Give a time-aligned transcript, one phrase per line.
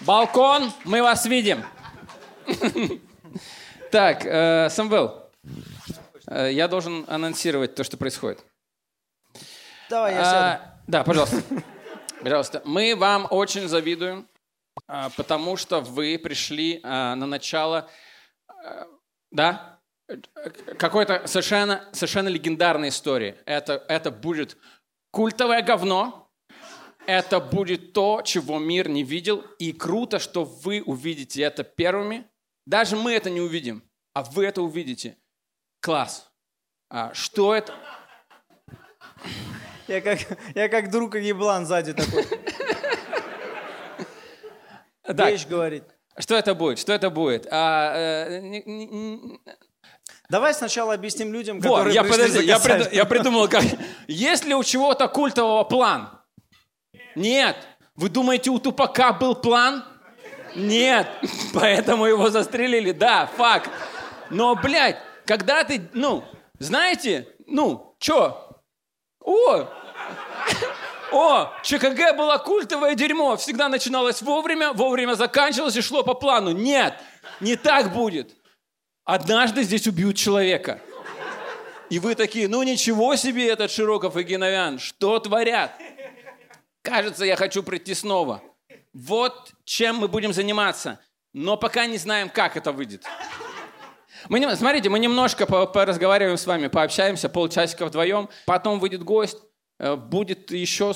[0.00, 1.64] Балкон, мы вас видим.
[3.90, 5.30] Так, э, Самвел,
[6.26, 8.44] э, я должен анонсировать то, что происходит.
[9.88, 10.36] Давай, я сяду.
[10.36, 11.42] А, Да, пожалуйста.
[12.20, 12.62] Пожалуйста.
[12.64, 14.26] Мы вам очень завидуем,
[14.88, 17.88] а, потому что вы пришли а, на начало,
[18.48, 18.86] а,
[19.30, 19.78] да,
[20.08, 20.16] э,
[20.78, 23.36] какой-то совершенно, совершенно легендарной истории.
[23.46, 24.56] Это, это будет
[25.10, 26.23] культовое говно,
[27.06, 32.26] это будет то, чего мир не видел, и круто, что вы увидите это первыми.
[32.66, 33.82] Даже мы это не увидим,
[34.14, 35.16] а вы это увидите.
[35.80, 36.30] Класс.
[36.90, 37.74] А, что это?
[39.88, 40.18] Я как,
[40.54, 42.24] я как друг еблан сзади такой.
[45.02, 45.84] Так, Вещь говорит.
[46.18, 46.78] Что это будет?
[46.78, 47.46] Что это будет?
[47.50, 47.92] А,
[48.28, 49.38] э, не- не-
[50.30, 53.62] Давай сначала объясним людям, Вот, которые я, подожди, я, приду- я придумал, как...
[54.08, 56.08] Есть ли у чего-то культового план?
[57.14, 57.56] Нет.
[57.96, 59.84] Вы думаете, у Тупака был план?
[60.54, 61.08] Нет.
[61.54, 62.92] Поэтому его застрелили.
[62.92, 63.70] Да, факт.
[64.30, 66.24] Но, блядь, когда ты, ну,
[66.58, 68.60] знаете, ну, чё?
[69.20, 69.68] О!
[71.12, 73.36] О, ЧКГ было культовое дерьмо.
[73.36, 76.50] Всегда начиналось вовремя, вовремя заканчивалось и шло по плану.
[76.50, 76.98] Нет,
[77.40, 78.34] не так будет.
[79.04, 80.80] Однажды здесь убьют человека.
[81.90, 85.72] И вы такие, ну ничего себе этот Широков и Геновян, что творят?
[86.84, 88.42] Кажется, я хочу прийти снова.
[88.92, 91.00] Вот чем мы будем заниматься.
[91.32, 93.04] Но пока не знаем, как это выйдет.
[94.28, 98.28] Мы смотрите, мы немножко по- поразговариваем с вами, пообщаемся полчасика вдвоем.
[98.44, 99.38] Потом выйдет гость,
[99.78, 100.92] э, будет еще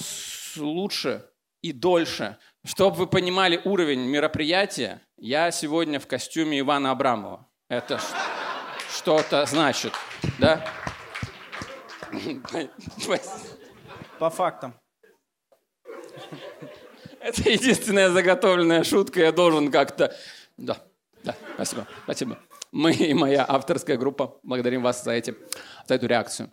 [0.56, 1.26] лучше
[1.62, 2.36] и дольше.
[2.66, 7.48] Чтобы вы понимали уровень мероприятия, я сегодня в костюме Ивана Абрамова.
[7.70, 7.98] Это
[8.94, 9.94] что-то значит,
[10.38, 10.66] да?
[14.18, 14.74] По фактам.
[17.28, 20.14] Это единственная заготовленная шутка, я должен как-то...
[20.56, 20.78] Да,
[21.24, 22.38] да, спасибо, спасибо.
[22.72, 25.34] Мы и моя авторская группа благодарим вас за, эти,
[25.86, 26.50] за эту реакцию.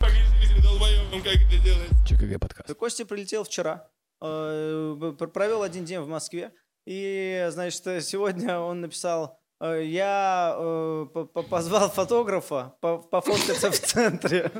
[2.05, 2.73] ЧКГ подкаст.
[2.75, 3.87] Костя прилетел вчера,
[4.21, 6.51] э, пр- провел один день в Москве,
[6.85, 13.79] и, значит, сегодня он написал, э, я э, по- по- позвал фотографа по- пофоткаться в
[13.79, 14.51] центре.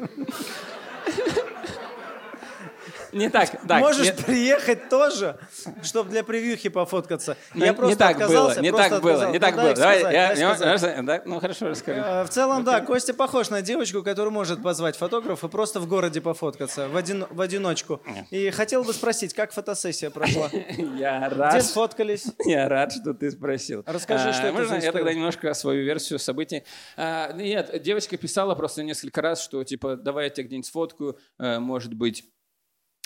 [3.15, 3.79] Не так, так.
[3.79, 5.37] Можешь не- приехать тоже,
[5.83, 7.37] чтобы для превьюхи пофоткаться.
[7.53, 9.73] Ну, Я не просто так было, отказался, не просто так было, не Ну, так было.
[9.73, 12.01] Давай, я- я- ну хорошо, расскажи.
[12.05, 16.19] Э, В целом, да, Костя похож на девочку, которая может позвать фотографа просто в городе
[16.19, 18.01] пофоткаться в, один, в одиночку.
[18.31, 20.49] И хотел бы спросить, как фотосессия прошла?
[20.97, 22.25] Я Где рад, сфоткались?
[22.45, 23.83] я рад, что ты спросил.
[23.85, 26.63] Расскажи, А, что это можно я тогда немножко свою версию событий?
[26.97, 31.59] А, Нет, девочка писала просто несколько раз, что типа давай я тебя где-нибудь сфоткаю, э,
[31.59, 32.25] может быть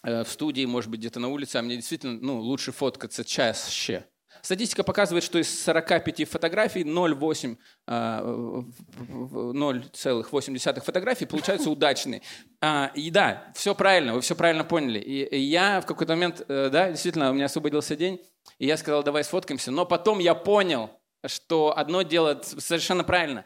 [0.03, 4.05] в студии, может быть где-то на улице, а мне действительно ну, лучше фоткаться чаще.
[4.41, 12.21] Статистика показывает, что из 45 фотографий 0,8, а, в- в- 0,8 фотографий получаются удачные.
[12.61, 14.99] А, И да, все правильно, вы все правильно поняли.
[14.99, 18.21] И я в какой-то момент, э, да, действительно, у меня освободился день,
[18.59, 19.71] и я сказал, давай сфоткаемся.
[19.71, 20.89] Но потом я понял,
[21.25, 23.43] что одно дело совершенно правильно.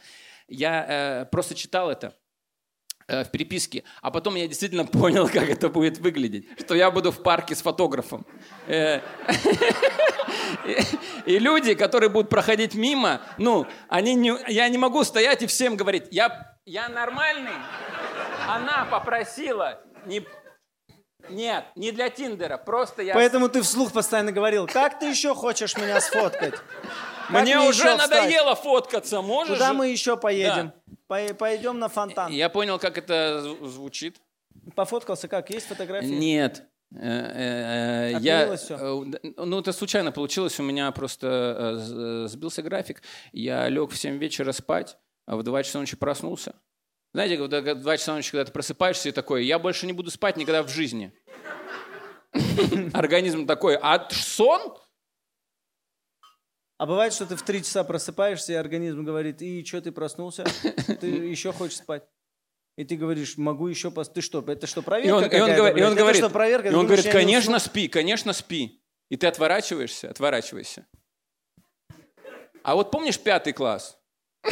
[0.48, 2.12] Я э, просто читал это э,
[3.22, 7.22] в переписке, а потом я действительно понял, как это будет выглядеть, что я буду в
[7.22, 8.26] парке с фотографом.
[8.68, 9.02] Э,
[11.26, 15.76] И, люди, которые будут проходить мимо, ну, они не, я не могу стоять и всем
[15.76, 17.52] говорить, я, я нормальный.
[18.48, 20.26] Она попросила, не,
[21.30, 23.14] нет, не для Тиндера, просто я...
[23.14, 26.56] Поэтому ты вслух постоянно говорил, как ты еще хочешь меня сфоткать?
[27.28, 29.54] Как Мне мне уже надоело фоткаться, можешь?
[29.54, 30.72] Куда же?» мы еще поедем?
[30.72, 30.83] По-
[31.38, 32.32] Пойдем на фонтан.
[32.32, 34.18] Я понял, как это зв- звучит.
[34.76, 35.50] Пофоткался как?
[35.50, 36.08] Есть фотографии?
[36.08, 36.64] Нет.
[36.96, 40.60] Э, э, э, Я, д- ну, это случайно получилось.
[40.60, 43.02] У меня просто сбился график.
[43.32, 46.54] Я лег в 7 вечера спать, а в 2 часа ночи проснулся.
[47.14, 50.12] Знаете, когда в 2 часа ночи, когда ты просыпаешься и такой, я больше не буду
[50.12, 51.12] спать никогда в жизни.
[52.94, 54.76] Организм такой, а сон?
[56.78, 60.44] А бывает, что ты в три часа просыпаешься, и организм говорит, и что ты проснулся?
[61.00, 62.04] Ты еще хочешь спать?
[62.76, 64.10] И ты говоришь, могу еще пос...
[64.10, 66.70] Ты что, это что, И проверка он, и он говорит, и он говорит, что, проверка?
[66.70, 68.82] и он говорит, конечно, спи, конечно, спи.
[69.10, 70.88] И ты отворачиваешься, отворачиваешься.
[72.64, 74.00] А вот помнишь пятый класс?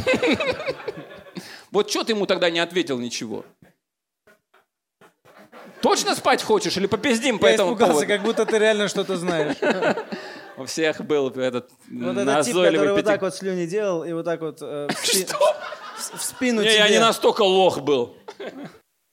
[1.72, 3.46] Вот что ты ему тогда не ответил ничего?
[5.82, 8.08] Точно спать хочешь или попиздим по Я этому испугался, поводу?
[8.08, 9.56] как будто ты реально что-то знаешь.
[10.58, 14.04] У всех был этот Вот этот тип, назойливый который вот пяти- так вот слюни делал,
[14.04, 16.78] и вот так вот э, в спи- в- в спину Не, тебе.
[16.78, 18.16] я не настолько лох был.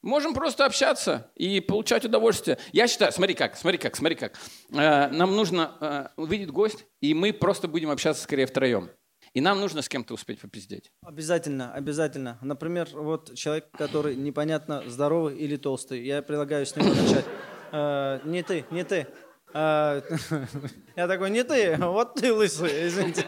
[0.03, 2.59] Можем просто общаться и получать удовольствие.
[2.73, 4.35] Я считаю, смотри как, смотри как, смотри как.
[4.73, 8.91] Э, нам нужно, э, выйдет гость, и мы просто будем общаться скорее втроем.
[9.39, 10.91] И нам нужно с кем-то успеть попиздеть.
[11.01, 12.39] Обязательно, обязательно.
[12.43, 16.03] Например, вот человек, который непонятно здоровый или толстый.
[16.03, 17.25] Я предлагаю с него начать.
[17.71, 19.07] Э, не ты, не ты.
[19.55, 20.03] Э,
[20.97, 23.27] я такой, не ты, вот ты лысый, извините.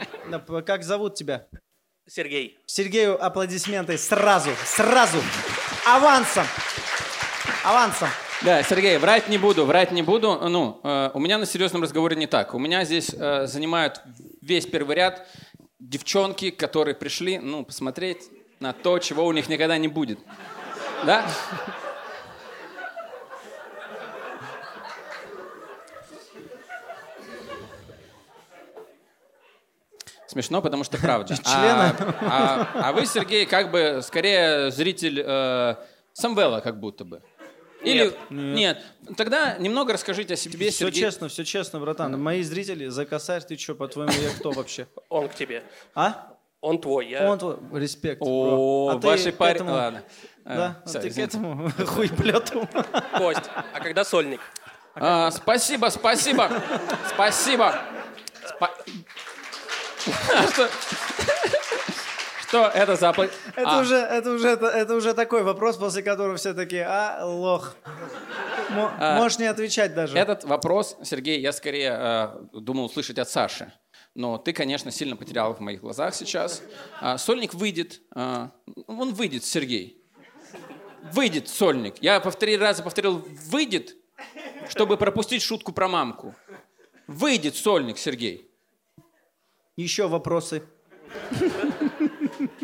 [0.66, 1.46] Как зовут тебя?
[2.08, 2.58] Сергей.
[2.66, 5.18] Сергею аплодисменты сразу, сразу,
[5.86, 6.44] авансом,
[7.64, 8.08] авансом.
[8.42, 10.40] Да, Сергей, врать не буду, врать не буду.
[10.48, 12.54] Ну, э, у меня на серьезном разговоре не так.
[12.54, 14.00] У меня здесь э, занимают
[14.40, 15.28] весь первый ряд
[15.80, 18.28] девчонки, которые пришли, ну, посмотреть
[18.60, 20.18] на то, чего у них никогда не будет.
[21.04, 21.26] Да?
[30.26, 31.36] Смешно, потому что правда.
[31.42, 31.96] Члена.
[32.20, 35.74] А, а- а вы, Сергей, как бы скорее зритель э,
[36.12, 37.22] Самвела, как будто бы.
[37.82, 38.82] Или нет.
[39.16, 41.00] Тогда немного расскажите о себе, Все Сергей.
[41.02, 42.20] честно, все честно, братан.
[42.20, 44.86] Мои зрители, за косарь, ты что, по-твоему, я кто вообще?
[45.08, 45.62] Он к тебе.
[45.94, 46.36] А?
[46.60, 47.08] Он твой.
[47.08, 47.30] Я...
[47.30, 48.20] Он твой, респект.
[48.22, 48.90] О.
[48.92, 49.68] А ваши парни.
[49.68, 50.02] Ладно.
[50.44, 52.68] Да, а ты к этому хуйплету.
[53.18, 53.48] Кость.
[53.72, 54.40] А когда сольник?
[54.94, 56.50] А, спасибо, спасибо,
[57.14, 57.80] спасибо.
[58.58, 58.70] Спа-
[62.50, 63.10] Что- это за...
[63.10, 66.84] апла- Это А, уже, это уже, это, это уже такой вопрос, после которого все такие,
[66.84, 67.76] а, лох.
[68.98, 70.18] А, Можешь не отвечать даже.
[70.18, 73.72] Этот вопрос, Сергей, я скорее э, думал услышать от Саши.
[74.16, 76.60] Но ты, конечно, сильно потерял в моих глазах сейчас.
[77.00, 78.00] А, сольник выйдет.
[78.16, 78.50] а,
[78.88, 80.04] он выйдет, Сергей.
[81.12, 82.02] Выйдет сольник.
[82.02, 83.94] Я по три раза повторил «выйдет»,
[84.68, 86.34] чтобы пропустить шутку про мамку.
[87.06, 88.50] Выйдет сольник, Сергей.
[89.76, 90.64] Еще вопросы.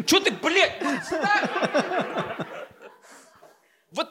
[0.06, 0.80] Че ты, блядь?
[3.90, 4.08] Вот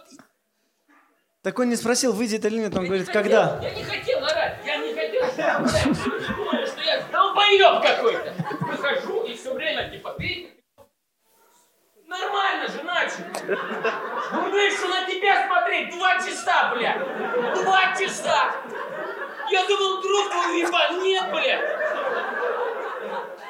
[1.44, 3.60] Так он не спросил, выйдет или нет, он говорит, когда?
[3.62, 5.26] Я не хотел орать, я не хотел.
[6.68, 8.34] Что я долбоеб какой-то.
[8.62, 10.52] Выхожу и все время типа ты...
[12.08, 13.24] Нормально же начал.
[14.32, 16.98] Ну, вышел на тебя смотреть два часа, бля.
[17.56, 18.52] Два часа.
[19.50, 21.02] Я думал, трубку уебал.
[21.02, 21.85] Нет, бля.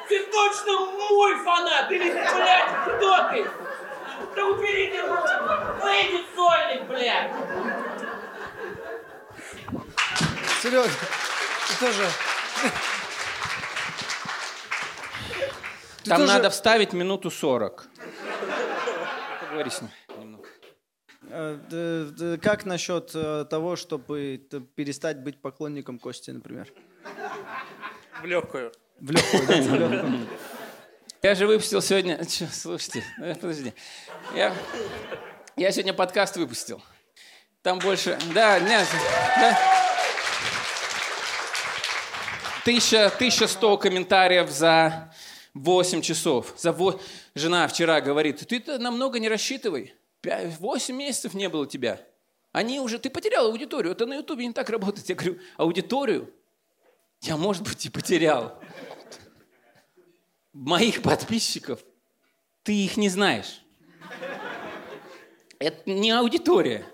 [0.08, 0.72] Ты точно
[1.10, 3.46] мой фанат или, блядь, кто ты?
[4.34, 5.28] Да убери ты руку.
[5.82, 7.32] Выйди сольник, блядь.
[10.62, 10.88] Серега,
[11.68, 12.08] ты тоже...
[16.04, 17.86] Ты Там тоже- надо вставить минуту сорок.
[19.40, 20.48] Поговори с ним немного.
[21.30, 24.38] Э, Как насчет э, того, чтобы
[24.76, 26.72] перестать быть поклонником Кости, например?
[28.22, 28.72] В легкую.
[28.98, 30.26] В легкую.
[31.22, 32.20] Я же выпустил сегодня...
[32.52, 33.74] Слушайте, э, подожди.
[34.34, 34.54] Я,
[35.56, 36.80] я сегодня подкаст выпустил.
[37.62, 38.18] Там больше...
[38.32, 38.86] Да, нет.
[42.64, 45.12] Тысяча, тысяча сто комментариев за
[45.54, 46.54] 8 часов.
[46.56, 47.00] За во...
[47.34, 49.94] Жена вчера говорит, ты-то намного не рассчитывай.
[50.22, 52.00] 8 месяцев не было тебя.
[52.52, 52.98] Они уже...
[52.98, 53.92] Ты потерял аудиторию.
[53.92, 55.08] Это на Ютубе не так работает.
[55.08, 56.32] Я говорю, аудиторию
[57.26, 58.58] я, может быть, и потерял
[60.52, 61.80] моих подписчиков,
[62.62, 63.62] ты их не знаешь.
[65.58, 66.84] Это не аудитория.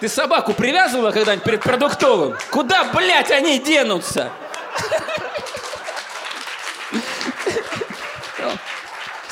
[0.00, 2.36] Ты собаку привязывала когда-нибудь перед продуктовым?
[2.50, 4.30] Куда, блядь, они денутся?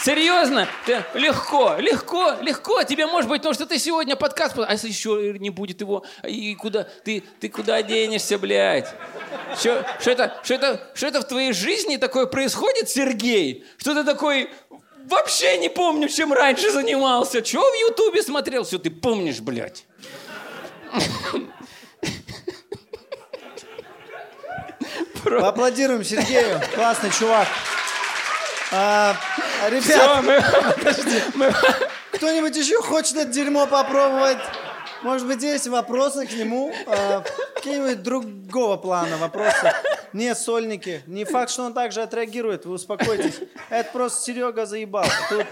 [0.02, 0.66] Серьезно?
[0.84, 2.82] Ты- легко, легко, легко.
[2.82, 4.58] Тебе может быть, потому что ты сегодня подкаст...
[4.58, 6.04] А если еще не будет его?
[6.26, 6.88] И куда?
[7.04, 8.88] Ты, ты куда денешься, блядь?
[9.56, 13.64] Что, что, это, что, это, что это в твоей жизни такое происходит, Сергей?
[13.76, 14.50] Что ты такой...
[15.04, 17.42] Вообще не помню, чем раньше занимался.
[17.42, 18.64] Чего в Ютубе смотрел?
[18.64, 19.84] Все, ты помнишь, блядь.
[25.24, 26.60] Поаплодируем Сергею.
[26.74, 27.46] Классный чувак.
[29.68, 30.40] Ребят, Все, мы...
[31.34, 31.54] мы-
[32.12, 34.38] кто-нибудь еще хочет это дерьмо попробовать?
[35.02, 36.72] Может быть, есть вопросы к нему?
[36.86, 39.72] А, Какие-нибудь другого плана вопросы?
[40.12, 41.02] Нет, сольники.
[41.06, 42.66] Не факт, что он так же отреагирует.
[42.66, 43.40] Вы успокойтесь.
[43.70, 45.06] Это просто Серега заебал.
[45.28, 45.46] Тут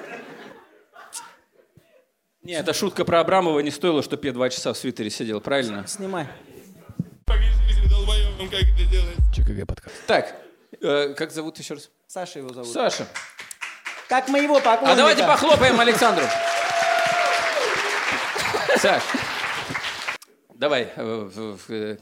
[2.43, 5.87] Не, эта шутка про Абрамова не стоила, чтобы я два часа в свитере сидел, правильно?
[5.87, 6.29] снимай.
[8.51, 9.17] как это делать.
[9.35, 9.95] ЧКГ подкаст.
[10.07, 10.37] Так,
[10.81, 11.91] э, как зовут еще раз?
[12.07, 12.69] Саша его зовут.
[12.73, 13.07] Саша.
[14.11, 14.91] Как моего поклонника.
[14.93, 16.25] А давайте похлопаем Александру.
[18.77, 19.05] Саш,
[20.53, 21.97] давай, э, э,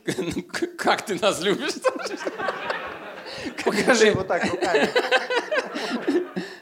[0.79, 1.75] как ты нас любишь?
[3.63, 4.89] Покажи вот так руками.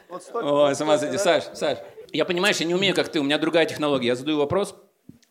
[0.09, 0.97] Вот столько, Ой, сама?
[0.97, 1.77] Саш, Саш,
[2.11, 4.07] Я, понимаешь, я не умею, как ты, у меня другая технология.
[4.07, 4.75] Я задаю вопрос,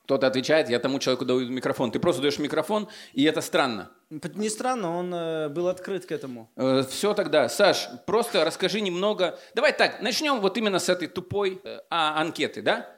[0.07, 1.91] кто-то отвечает, я тому человеку даю микрофон.
[1.91, 3.91] Ты просто даешь микрофон, и это странно.
[4.09, 6.49] Не странно, он э, был открыт к этому.
[6.89, 7.49] все тогда.
[7.49, 9.37] Саш, просто расскажи немного.
[9.57, 12.89] Давай так, начнем вот именно с этой тупой э, а, анкеты, да?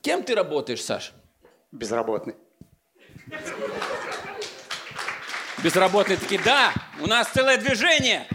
[0.00, 1.12] Кем ты работаешь, Саш?
[1.70, 2.34] Безработный.
[5.62, 8.26] Безработные такие, да, у нас целое движение.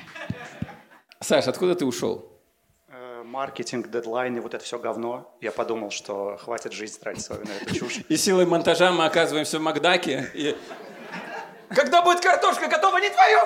[1.20, 2.35] Саш, откуда ты ушел?
[3.36, 5.36] Маркетинг, дедлайны, вот это все говно.
[5.42, 7.98] Я подумал, что хватит жизнь тратить свою на эту чушь.
[8.08, 10.32] И силой монтажа мы оказываемся в Макдаке.
[10.34, 10.58] И...
[11.68, 13.40] Когда будет картошка готова, не твою?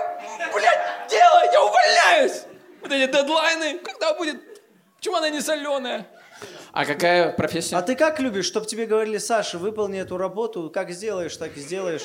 [0.53, 2.43] Блядь, делай, я увольняюсь!
[2.81, 4.37] Вот эти дедлайны, когда будет...
[4.97, 6.05] Почему она не соленая?
[6.71, 7.75] А какая профессия?
[7.75, 11.59] А ты как любишь, чтобы тебе говорили, Саша, выполни эту работу, как сделаешь, так и
[11.59, 12.03] сделаешь.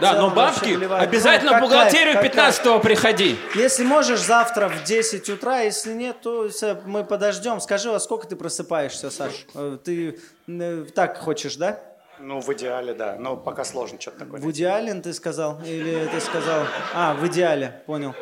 [0.00, 1.02] Да, но бабки плевать.
[1.02, 3.36] обязательно Ну, в бухгалтерию кайф, как 15 приходи.
[3.54, 6.48] Если можешь, завтра в 10 утра, если нет, то
[6.84, 7.60] мы подождем.
[7.60, 9.46] Скажи, во сколько ты просыпаешься, Саш?
[9.54, 11.80] Э, Ты э, так хочешь, да?
[12.18, 13.16] Ну, в идеале, да.
[13.18, 14.40] Но пока сложно что-то такое.
[14.40, 15.60] В идеале ты сказал?
[15.64, 16.66] Или ты сказал...
[16.94, 18.14] А, в идеале, понял.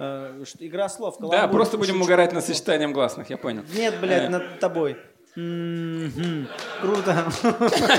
[0.00, 1.16] Э, Игра слов.
[1.20, 2.04] Да, просто будем шучу.
[2.04, 3.62] угорать над сочетанием гласных, я понял.
[3.74, 4.28] Нет, блядь, Э.
[4.28, 4.96] над тобой.
[5.34, 7.24] Круто.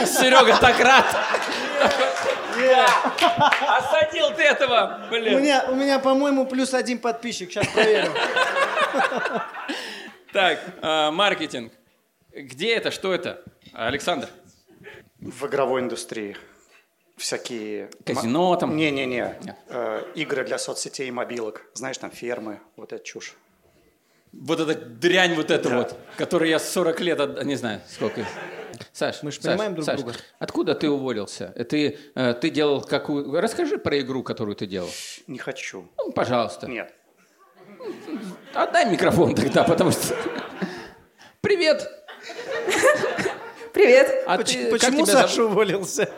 [0.06, 1.06] Серега так рад.
[3.68, 5.42] Осадил ты этого, У блин.
[5.42, 7.52] меня, у меня, по-моему, плюс один подписчик.
[7.52, 8.12] Сейчас проверю.
[10.32, 11.72] Так, э, маркетинг.
[12.32, 13.42] Где это, что это?
[13.74, 14.28] Александр.
[15.20, 16.36] В игровой индустрии
[17.18, 17.90] всякие...
[18.06, 18.76] Казино там?
[18.76, 19.36] Не-не-не.
[19.70, 21.62] Э, игры для соцсетей и мобилок.
[21.74, 23.36] Знаешь, там фермы, вот эта чушь.
[24.32, 25.78] Вот эта дрянь вот эта Да.
[25.78, 28.26] вот, которую я 40 лет, от- не знаю, сколько.
[28.92, 30.16] Саш, Мы ж Саш, понимаем друг Саш, друга.
[30.40, 31.54] откуда ты уволился?
[31.56, 33.40] Э, Ты, э, ты делал какую...
[33.40, 34.90] Расскажи про игру, которую ты делал.
[35.28, 35.88] Не хочу.
[35.98, 36.68] Ну, пожалуйста.
[36.68, 36.92] Нет.
[38.56, 40.16] Отдай микрофон тогда, потому что...
[41.42, 41.88] Привет!
[43.74, 44.24] Привет.
[44.28, 45.06] А Поч- ты, Почему?
[45.06, 46.10] Саша уволился?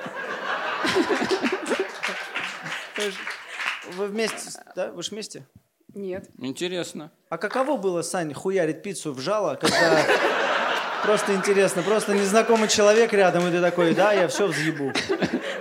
[3.94, 4.92] Вы вместе, да?
[4.92, 5.46] Вы же вместе?
[5.94, 6.30] Нет.
[6.40, 7.12] Интересно.
[7.30, 10.06] А каково было, Сань, хуярить пиццу в жало, когда...
[11.04, 14.92] Просто интересно, просто незнакомый человек рядом, и ты такой, да, я все взъебу.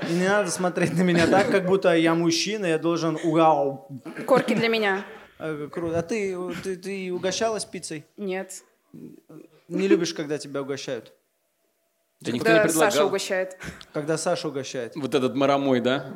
[0.08, 3.86] И не надо смотреть на меня так, как будто я мужчина, я должен уау.
[4.26, 5.04] Корки для меня.
[5.38, 5.98] Э, Круто.
[5.98, 8.06] А ты, ты, ты угощалась пиццей?
[8.16, 8.62] Нет.
[9.68, 11.12] Не любишь, когда тебя угощают?
[12.24, 12.90] Да никто не Когда предлагал.
[12.92, 13.58] Саша угощает.
[13.92, 14.96] Когда Саша угощает.
[14.96, 16.06] Вот этот марамой, да?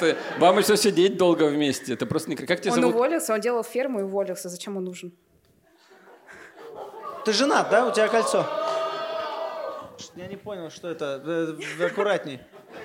[0.00, 1.92] Это- вам еще сидеть долго вместе.
[1.94, 2.36] Это просто не...
[2.36, 2.96] Как тебя Он зовут?
[2.96, 4.48] уволился, он делал ферму и уволился.
[4.48, 5.12] Зачем он нужен?
[7.24, 7.86] Ты женат, да?
[7.86, 8.44] У тебя кольцо?
[10.16, 11.22] Я не понял, что это.
[11.24, 12.40] Э, Аккуратней.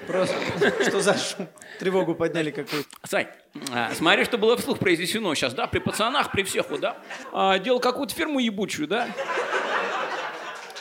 [0.06, 0.36] Просто,
[0.84, 1.48] что за шум?
[1.80, 2.88] Тревогу подняли какую-то.
[3.06, 3.28] Сань,
[3.74, 5.66] а, смотри, что было вслух произнесено сейчас, да?
[5.66, 6.98] При пацанах, при всех, вот, да?
[7.34, 9.08] А, делал какую-то фирму ебучую, да?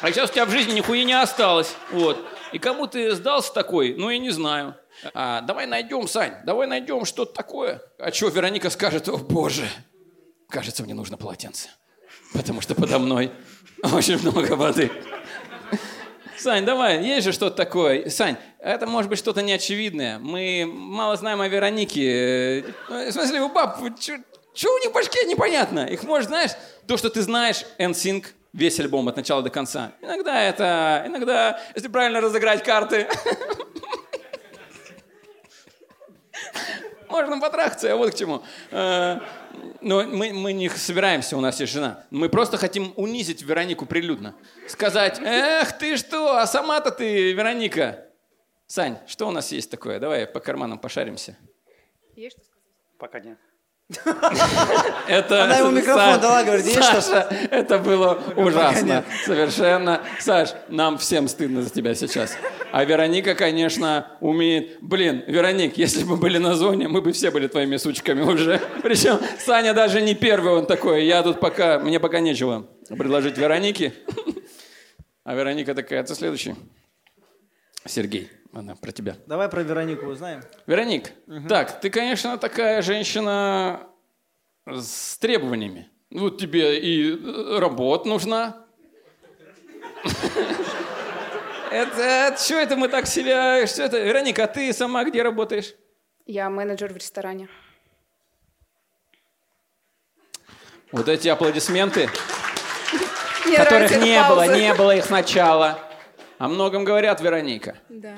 [0.01, 2.19] А сейчас у тебя в жизни нихуя не осталось, вот.
[2.53, 4.75] И кому ты сдался такой, ну, я не знаю.
[5.15, 7.83] А, давай найдем, Сань, давай найдем что-то такое.
[7.99, 9.69] А что, Вероника скажет, о, боже,
[10.49, 11.69] кажется, мне нужно полотенце.
[12.33, 13.33] Потому что подо мной
[13.93, 14.91] очень много воды.
[16.39, 18.11] Сань, давай, есть же что-то такое.
[18.11, 20.19] Сань, это может быть что-то неочевидное.
[20.19, 22.65] Мы мало знаем о Веронике.
[22.89, 25.87] В смысле, у баб, что у них в башке, непонятно.
[25.87, 26.51] Их может, знаешь,
[26.87, 28.27] то, что ты знаешь, NSYNC,
[28.57, 29.93] весь альбом от начала до конца.
[30.01, 33.07] Иногда это, иногда, если правильно разыграть карты,
[37.09, 38.43] можно потрахаться, а вот к чему.
[38.71, 39.21] Э,
[39.81, 42.05] Но мы, мы не собираемся, у нас есть жена.
[42.11, 44.35] Мы просто хотим унизить Веронику прилюдно.
[44.69, 48.05] Сказать, эх, ты что, а сама-то ты, Вероника.
[48.67, 50.01] Сань, что у нас есть такое?
[50.01, 51.37] Давай по карманам пошаримся.
[52.17, 52.63] Есть что сказать?
[52.99, 53.39] Пока нет.
[53.89, 57.01] Это Она ему микрофон дала, говорит, есть что?
[57.01, 59.05] Саша, это было ужасно.
[59.25, 60.03] Совершенно.
[60.19, 62.37] Саш, нам всем стыдно за тебя сейчас.
[62.73, 64.79] А Вероника, конечно, умеет...
[64.81, 68.61] Блин, Вероник, если бы были на зоне, мы бы все были твоими сучками уже.
[68.83, 71.05] Причем Саня даже не первый, он такой.
[71.05, 71.79] Я тут пока...
[71.79, 73.93] Мне пока нечего предложить Веронике.
[75.23, 76.57] А Вероника такая, ты следующий.
[77.85, 79.17] Сергей, она про тебя.
[79.27, 80.43] Давай про Веронику узнаем.
[80.67, 81.13] Вероник,
[81.49, 83.87] так, ты, конечно, такая женщина
[84.67, 85.91] с требованиями.
[86.11, 88.65] Ну, тебе и э, работа нужна.
[91.71, 93.67] Это, что это мы так себя...
[93.67, 93.99] Что это?
[93.99, 95.75] Вероника, а ты сама где работаешь?
[96.25, 97.49] Я менеджер в ресторане.
[100.93, 102.09] Вот эти аплодисменты,
[103.57, 105.86] которых не было, не было их сначала.
[106.39, 107.79] О многом говорят, Вероника.
[107.89, 108.15] Да.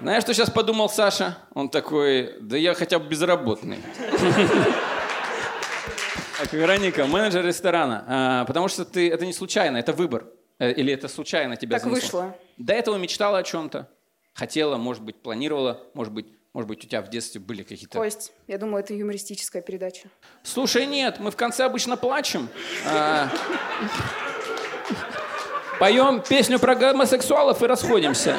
[0.00, 1.36] Знаешь, что сейчас подумал Саша?
[1.54, 3.78] Он такой, да я хотя бы безработный.
[6.38, 8.04] Так, Вероника, менеджер ресторана.
[8.08, 10.26] А, потому что ты, это не случайно, это выбор.
[10.58, 12.36] Э, Или это случайно тебя Так вышло.
[12.56, 13.88] До этого мечтала о чем-то?
[14.34, 17.98] Хотела, может быть, планировала, может быть, может быть, у тебя в детстве были какие-то...
[17.98, 20.08] Кость, я думаю, это юмористическая передача.
[20.42, 22.48] Слушай, нет, мы в конце обычно плачем.
[25.82, 28.36] Поем песню про гомосексуалов и расходимся.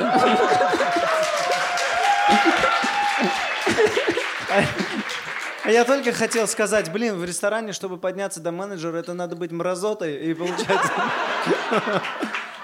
[5.65, 9.51] А я только хотел сказать, блин, в ресторане, чтобы подняться до менеджера, это надо быть
[9.51, 10.93] мразотой, и получается...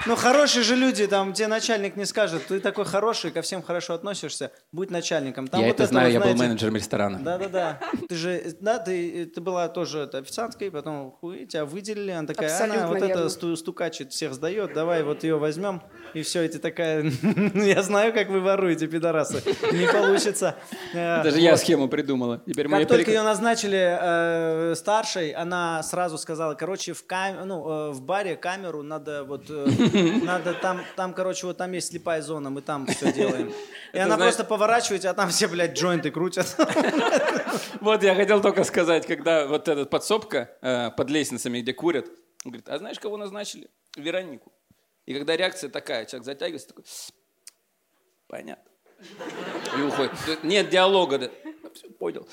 [0.05, 3.93] Ну, хорошие же люди, там, тебе начальник не скажет, ты такой хороший, ко всем хорошо
[3.93, 5.47] относишься, будь начальником.
[5.47, 7.19] Там Я вот это этого, знаю, я был знаете, менеджером ресторана.
[7.19, 7.79] Да-да-да.
[8.07, 12.49] Ты же, да, ты, ты была тоже это, официанткой, потом хуй, тебя выделили, она такая,
[12.63, 15.81] она Абсолютно вот это сту- стукачит, всех сдает, давай вот ее возьмем,
[16.13, 17.11] и все, и ты такая,
[17.53, 20.55] я знаю, как вы воруете, пидорасы, не получится.
[20.93, 21.43] Э, Даже вот.
[21.43, 22.41] я схему придумала.
[22.47, 27.47] Как только ее назначили э, старшей, она сразу сказала, короче, в, кам...
[27.47, 29.67] ну, э, в баре камеру надо вот, э,
[30.23, 33.53] надо там, там, короче, вот там есть слепая зона, мы там все делаем.
[33.93, 36.55] И она просто поворачивается, а там все, блядь, джойнты крутят.
[37.81, 42.07] Вот я хотел только сказать, когда вот эта подсобка э, под лестницами, где курят,
[42.43, 43.69] говорит, а знаешь, кого назначили?
[43.95, 44.51] Веронику.
[45.05, 46.83] И когда реакция такая, человек затягивается, такой,
[48.27, 48.69] понятно.
[49.77, 50.11] И уходит.
[50.43, 51.17] Нет диалога.
[51.17, 51.29] Да.
[51.73, 52.27] Все, понял.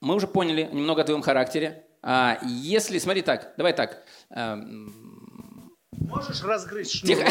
[0.00, 1.84] Мы уже поняли немного о твоем характере.
[2.02, 4.04] А если, смотри так, давай так.
[6.08, 7.16] Можешь разгрызть шнур?
[7.16, 7.30] Тихо.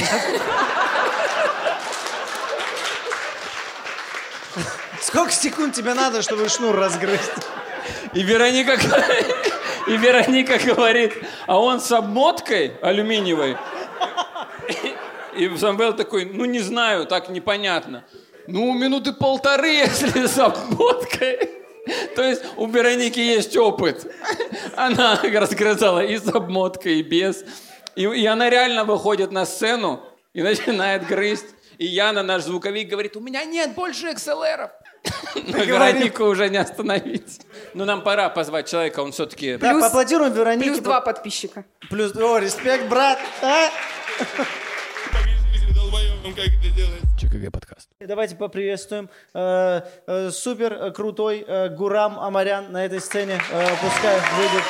[5.01, 7.31] Сколько секунд тебе надо, чтобы шнур разгрызть?
[8.13, 8.77] И Вероника,
[9.87, 11.13] и Вероника говорит,
[11.47, 13.57] а он с обмоткой алюминиевой.
[15.35, 18.03] И Самвел такой, ну не знаю, так непонятно.
[18.45, 21.49] Ну, минуты полторы, если с обмоткой.
[22.15, 24.05] То есть у Вероники есть опыт.
[24.75, 27.43] Она разгрызала и с обмоткой, и без.
[27.97, 31.47] И, и она реально выходит на сцену и начинает грызть.
[31.79, 34.69] И Яна, наш звуковик, говорит, у меня нет больше XLR-ов.
[35.47, 37.41] Но Веронику уже не остановить.
[37.73, 39.57] Ну, нам пора позвать человека, он все-таки...
[39.57, 40.69] Да, Плюс- поаплодируем Веронике.
[40.69, 41.65] Плюс два подписчика.
[41.89, 43.19] Плюс, о, респект, брат.
[43.41, 43.69] А?
[47.19, 47.89] ЧКГ подкаст.
[47.99, 53.39] Давайте поприветствуем э, э, супер крутой э, Гурам Амарян на этой сцене.
[53.51, 54.63] Э, пускай выйдет.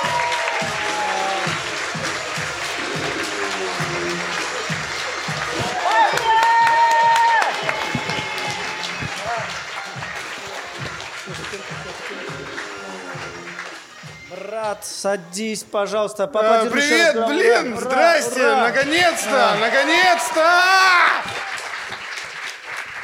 [14.57, 16.23] Брат, садись, пожалуйста.
[16.23, 18.63] А, Поаплодируй еще раз Привет, блин, Ура, здрасте, ура.
[18.63, 20.51] наконец-то, наконец-то!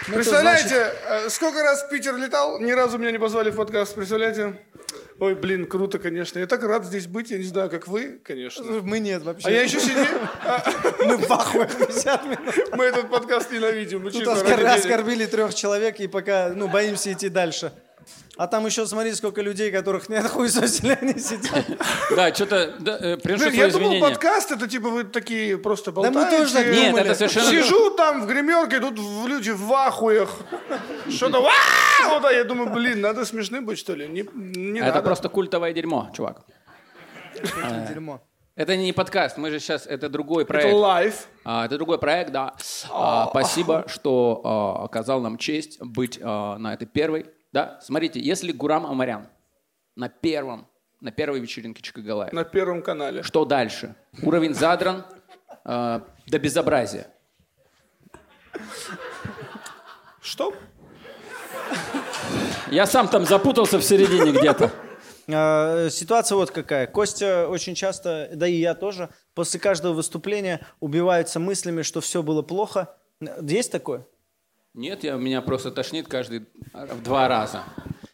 [0.07, 3.93] Ну, Представляете, э, сколько раз в Питер летал, ни разу меня не позвали в подкаст,
[3.93, 4.59] представляете?
[5.19, 6.39] Ой, блин, круто, конечно.
[6.39, 8.65] Я так рад здесь быть, я не знаю, как вы, конечно.
[8.81, 9.47] Мы нет вообще.
[9.47, 10.05] А я еще сидел,
[11.05, 12.55] Мы в ахуе 50 минут.
[12.71, 14.03] мы этот подкаст ненавидим.
[14.03, 17.71] Ну, Тут оскорбили трех человек и пока, ну, боимся идти дальше.
[18.37, 21.65] А там еще смотри, сколько людей, которых нет хуесосили, они сидят.
[22.15, 26.03] Да, что-то да, э, приношу Блин, я думал, подкаст это типа вы такие просто мы
[26.03, 26.37] болтаете.
[26.37, 27.05] тоже так Нет, думали.
[27.05, 27.49] это совершенно...
[27.49, 30.29] Сижу там в гримерке, тут люди в ахуях.
[31.09, 34.07] Что-то вот, а я думаю, блин, надо смешным быть, что ли?
[34.07, 35.01] Не, не Это надо.
[35.03, 36.41] просто культовое дерьмо, чувак.
[37.89, 38.21] Дерьмо.
[38.55, 40.73] Это не подкаст, мы же сейчас, это другой Это проект.
[40.75, 41.27] лайф.
[41.43, 42.53] А, это другой проект, да.
[42.91, 47.25] А, спасибо, что а, оказал нам честь быть а, на этой первой.
[47.53, 49.27] Да, смотрите, если Гурам Амарян
[49.95, 50.67] на первом,
[50.99, 53.21] на первой вечеринке Чикагалая, На первом канале.
[53.21, 53.95] что дальше?
[54.23, 55.05] Уровень задран
[55.63, 57.07] а, до безобразия.
[60.21, 60.53] Что?
[62.71, 64.71] Я сам там запутался в середине где-то.
[65.31, 66.87] А, Ситуация вот какая.
[66.87, 72.41] Костя очень часто, да и я тоже, после каждого выступления убиваются мыслями, что все было
[72.41, 72.97] плохо.
[73.41, 74.07] Есть такое?
[74.73, 77.63] Нет, я, меня просто тошнит каждый в два раза.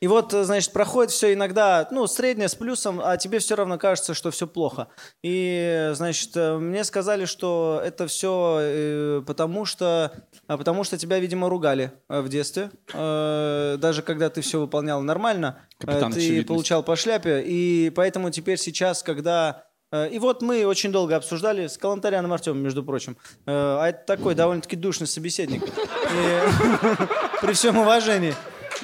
[0.01, 3.77] И вот, э, значит, проходит все иногда, ну, среднее с плюсом, а тебе все равно
[3.77, 4.87] кажется, что все плохо.
[5.23, 10.13] И, значит, э, мне сказали, что это все потому, что,
[10.47, 12.71] а, потому что тебя, видимо, ругали э, в детстве.
[12.93, 16.47] Э, Даже когда ты все выполнял нормально, э, Капитан ты очевидность.
[16.47, 17.41] получал по шляпе.
[17.45, 19.65] И поэтому теперь сейчас, когда...
[19.91, 23.17] э, И вот мы очень долго обсуждали с Калантаряном Артемом, между прочим.
[23.45, 25.61] Э, А это такой довольно-таки душный собеседник.
[27.41, 28.33] При всем уважении.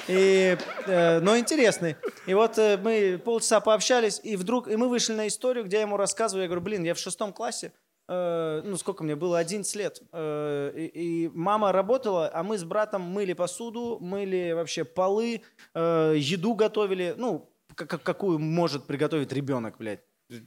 [0.08, 1.96] И, э, но интересный.
[2.26, 5.82] И вот э, мы полчаса пообщались, и вдруг, и мы вышли на историю, где я
[5.82, 7.72] ему рассказываю, я говорю, блин, я в шестом классе,
[8.08, 12.64] э, ну сколько мне было, 11 лет, э, и, и мама работала, а мы с
[12.64, 15.42] братом мыли посуду, мыли вообще полы,
[15.74, 20.00] э, еду готовили, ну, как- какую может приготовить ребенок, блядь.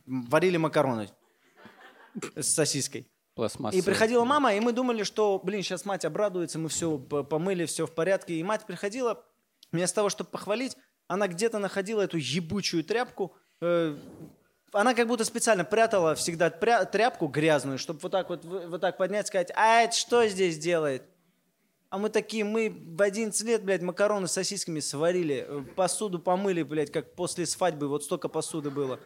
[0.05, 1.09] Варили макароны
[2.35, 3.07] с сосиской.
[3.77, 7.87] И приходила мама, и мы думали, что, блин, сейчас мать обрадуется, мы все помыли, все
[7.87, 8.33] в порядке.
[8.35, 9.23] И мать приходила,
[9.71, 10.75] вместо того, чтобы похвалить,
[11.07, 13.95] она где-то находила эту ебучую тряпку, э,
[14.71, 19.27] она как будто специально прятала всегда тряпку грязную, чтобы вот так вот, вот так поднять,
[19.27, 21.03] сказать, а это что здесь делает?
[21.89, 26.61] А мы такие, мы в 11 лет, блядь, макароны с сосисками сварили, э, посуду помыли,
[26.61, 28.99] блядь, как после свадьбы, вот столько посуды было.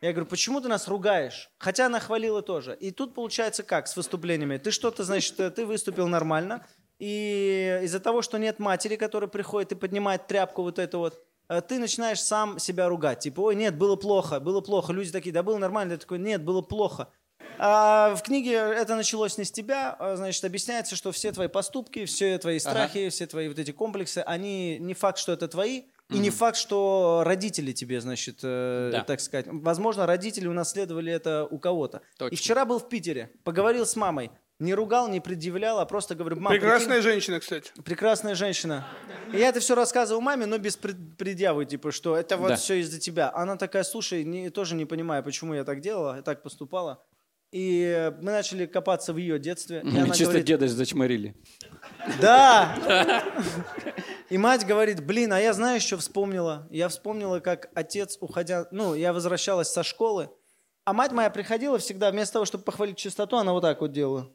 [0.00, 1.48] Я говорю, почему ты нас ругаешь?
[1.58, 2.76] Хотя она хвалила тоже.
[2.80, 4.56] И тут получается как с выступлениями?
[4.56, 6.66] Ты что-то, значит, э, ты выступил нормально,
[6.98, 11.60] и из-за того, что нет матери, которая приходит и поднимает тряпку вот эту вот, э,
[11.60, 13.20] ты начинаешь сам себя ругать.
[13.20, 14.92] Типа, ой, нет, было плохо, было плохо.
[14.92, 15.94] Люди такие, да было нормально.
[15.94, 17.12] Ты такой, нет, было плохо.
[17.62, 22.06] А в книге это началось не с тебя, а, значит, объясняется, что все твои поступки,
[22.06, 23.10] все твои страхи, ага.
[23.10, 27.22] все твои вот эти комплексы, они не факт, что это твои, и не факт, что
[27.24, 29.04] родители тебе, значит, э, да.
[29.04, 29.46] так сказать.
[29.48, 32.00] Возможно, родители унаследовали это у кого-то.
[32.16, 32.34] Точно.
[32.34, 34.30] И вчера был в Питере, поговорил с мамой.
[34.58, 36.50] Не ругал, не предъявлял, а просто говорю, мама.
[36.50, 37.72] Прекрасная прикинь, женщина, кстати.
[37.84, 38.86] Прекрасная женщина.
[39.32, 42.56] И я это все рассказывал маме, но без предъявы, типа, что это вот да.
[42.56, 43.30] все из-за тебя.
[43.34, 47.02] Она такая, слушай, не, тоже не понимаю, почему я так делала, я так поступала.
[47.52, 49.82] И мы начали копаться в ее детстве.
[49.84, 51.34] И она Чисто говорит, деда зачморили.
[52.20, 53.24] Да!
[54.30, 56.68] И мать говорит, блин, а я знаю, что вспомнила?
[56.70, 60.30] Я вспомнила, как отец, уходя, ну, я возвращалась со школы,
[60.84, 64.32] а мать моя приходила всегда, вместо того, чтобы похвалить чистоту, она вот так вот делала.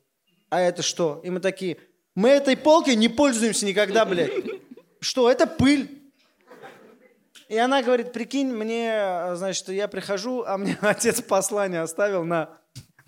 [0.49, 1.21] А это что?
[1.23, 1.77] И мы такие,
[2.13, 4.33] мы этой полкой не пользуемся никогда, блядь.
[4.99, 6.01] Что, это пыль.
[7.47, 12.57] И она говорит, прикинь, мне, значит, я прихожу, а мне отец послание оставил на,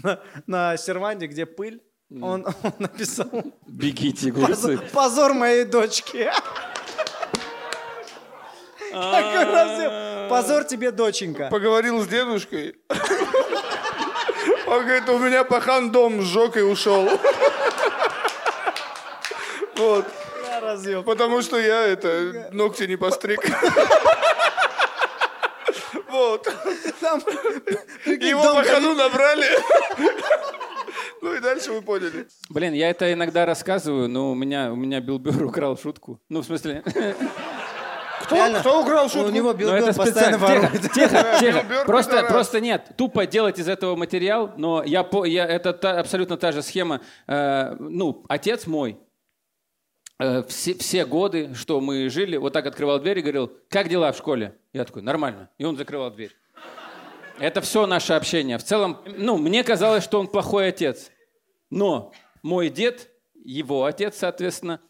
[0.04, 1.82] на, на серванте, где пыль.
[2.22, 3.28] Он, он написал...
[3.68, 4.78] Бегите, глупцы.
[4.78, 6.32] Позор, позор моей дочки.
[8.94, 10.30] Раздел.
[10.30, 11.50] Позор тебе, доченька.
[11.50, 12.76] Поговорил с дедушкой.
[14.68, 17.10] Он говорит, у меня пахан дом сжег и ушел.
[19.76, 20.06] Вот.
[21.06, 23.42] Потому что я это ногти не постриг.
[26.10, 26.44] Вот.
[27.02, 27.20] Там,
[28.06, 29.46] Его пахану набрали.
[31.22, 32.28] Ну и дальше вы поняли.
[32.50, 36.20] Блин, я это иногда рассказываю, но у меня, у меня Билл Бюр украл шутку.
[36.30, 36.84] Ну, в смысле...
[38.22, 39.28] Кто, кто украл шутку?
[39.28, 40.92] У него Билл Бёрр постоянно ворует.
[40.94, 41.66] Тихо, тихо.
[41.86, 42.92] Просто, просто нет.
[42.98, 47.02] Тупо делать из этого материал, но я, по, я, это та, абсолютно та же схема.
[47.28, 48.98] Э, ну, отец мой,
[50.20, 54.12] э, все, все годы, что мы жили, вот так открывал дверь и говорил, как дела
[54.12, 54.58] в школе?
[54.74, 55.50] Я такой, нормально.
[55.58, 56.36] И он закрывал дверь.
[57.40, 58.58] Это все наше общение.
[58.58, 61.12] В целом, ну, мне казалось, что он плохой отец.
[61.70, 64.82] Но мой дед, его отец, соответственно,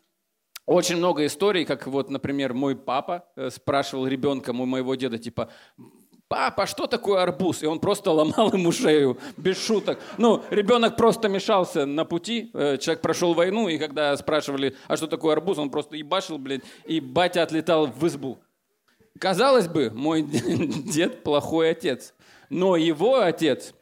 [0.66, 5.50] очень много историй, как вот, например, мой папа э, спрашивал ребенка, у моего деда, типа,
[6.28, 7.64] папа, что такое арбуз?
[7.64, 10.00] И он просто ломал ему шею, без шуток.
[10.18, 15.08] Ну, ребенок просто мешался на пути, э, человек прошел войну, и когда спрашивали, а что
[15.08, 18.40] такое арбуз, он просто ебашил, блин, и батя отлетал в избу.
[19.20, 22.14] Казалось бы, мой дед плохой отец,
[22.50, 23.74] но его отец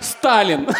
[0.00, 0.68] Сталин.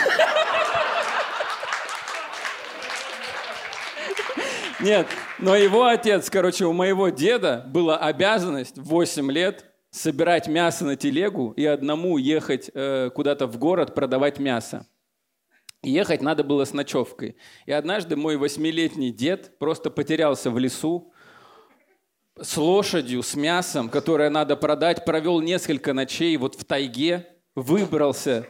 [4.80, 5.06] Нет,
[5.42, 10.96] но его отец, короче, у моего деда была обязанность в 8 лет собирать мясо на
[10.96, 14.86] телегу и одному ехать э, куда-то в город продавать мясо.
[15.82, 17.36] Ехать надо было с ночевкой.
[17.66, 21.12] И однажды мой восьмилетний дед просто потерялся в лесу
[22.40, 28.46] с лошадью, с мясом, которое надо продать, провел несколько ночей вот в тайге, выбрался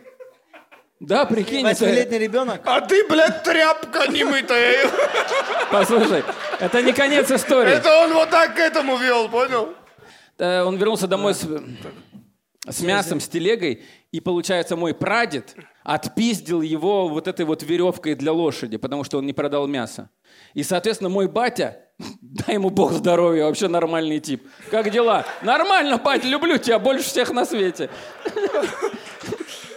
[1.00, 1.64] да, прикинь.
[1.64, 2.60] Восьмилетний ребенок.
[2.66, 4.86] А ты, блядь, тряпка немытая.
[5.72, 6.22] Послушай,
[6.60, 7.72] это не конец истории.
[7.72, 9.74] Это он вот так к этому вел, понял?
[10.38, 11.46] Он вернулся домой с,
[12.68, 13.82] с мясом, с телегой,
[14.12, 19.26] и, получается, мой прадед отпиздил его вот этой вот веревкой для лошади, потому что он
[19.26, 20.10] не продал мясо.
[20.52, 21.78] И, соответственно, мой батя,
[22.20, 24.46] дай ему бог здоровья, вообще нормальный тип.
[24.70, 25.24] Как дела?
[25.40, 27.88] Нормально, батя, люблю тебя больше всех на свете.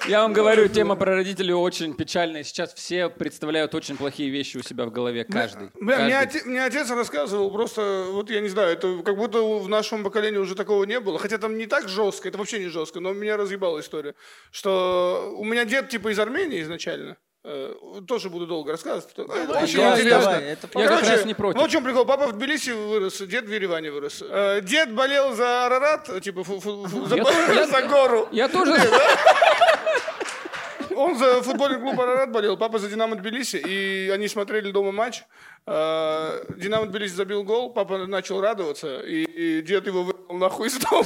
[0.07, 2.43] Я вам говорю, тема про родителей очень печальная.
[2.43, 5.69] Сейчас все представляют очень плохие вещи у себя в голове, каждый.
[5.79, 6.05] Бля, каждый.
[6.05, 10.03] Мне, отец, мне отец рассказывал, просто, вот я не знаю, это как будто в нашем
[10.03, 11.19] поколении уже такого не было.
[11.19, 14.13] Хотя там не так жестко, это вообще не жестко, но меня разъебала история.
[14.51, 17.15] Что у меня дед типа из Армении изначально.
[17.45, 17.73] Э,
[18.07, 19.17] тоже буду долго рассказывать.
[19.17, 20.21] Очень да, интересно.
[20.21, 21.59] Давай, это я Короче, как раз не против.
[21.59, 22.05] Ну, в чем прикол?
[22.05, 24.21] Папа в Тбилиси вырос, дед в Ереване вырос.
[24.21, 28.27] Э, дед болел за Арарат, типа фу, фу, фу, за, я, за гору.
[28.31, 28.73] Я тоже.
[30.95, 35.23] Он за футбольный клуб Арарат болел, папа за Динамо Тбилиси, и они смотрели дома матч.
[35.65, 40.78] Э, Динамо Тбилиси забил гол, папа начал радоваться, и, и дед его вырвал нахуй из
[40.78, 41.06] дома.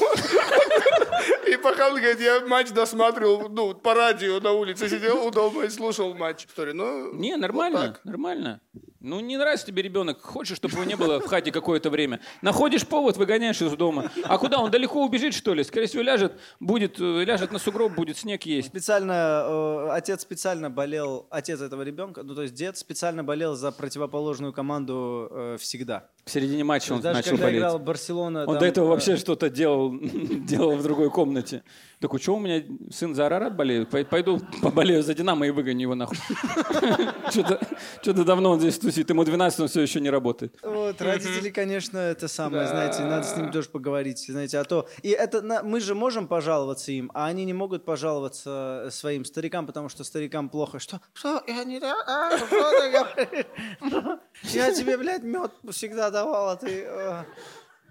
[1.48, 5.64] И пока он говорит, я матч досматривал, ну, по радио на улице сидел у дома
[5.64, 6.48] и слушал матч.
[6.58, 8.62] Ну, Не, нормально, нормально.
[9.00, 12.20] Ну, не нравится тебе ребенок, хочешь, чтобы его не было в хате какое-то время.
[12.42, 14.12] Находишь повод, выгоняешь из дома.
[14.24, 15.64] А куда, он далеко убежит, что ли?
[15.64, 18.68] Скорее всего, ляжет, будет, э, ляжет на сугроб, будет снег есть.
[18.68, 23.72] Специально, э, отец специально болел, отец этого ребенка, ну то есть дед специально болел за
[23.72, 26.10] противоположную команду э, всегда.
[26.26, 27.60] В середине матча он Даже начал когда болеть.
[27.60, 28.42] играл Барселона...
[28.42, 31.64] Он там, до этого э, вообще что-то делал, делал в другой комнате.
[32.00, 33.90] Такой, что у меня сын за Арарат болеет?
[33.90, 36.18] Пой- Пойду поболею за Динамо и выгоню его нахуй.
[37.32, 37.60] Что-то
[38.02, 40.56] что-то давно он здесь тусит, ему 12, он все еще не работает.
[40.62, 44.88] Вот, родители, конечно, это самое, знаете, надо с ними тоже поговорить, знаете, а то...
[45.02, 49.66] И это мы же можем пожаловаться им, а они не могут пожаловаться э, своим старикам,
[49.66, 50.80] потому что старикам плохо.
[50.80, 51.02] Что?
[51.14, 51.42] Что?
[51.48, 51.80] Я не...
[54.44, 56.84] Я тебе, блядь, мед всегда давал, а ты...
[56.86, 57.24] э».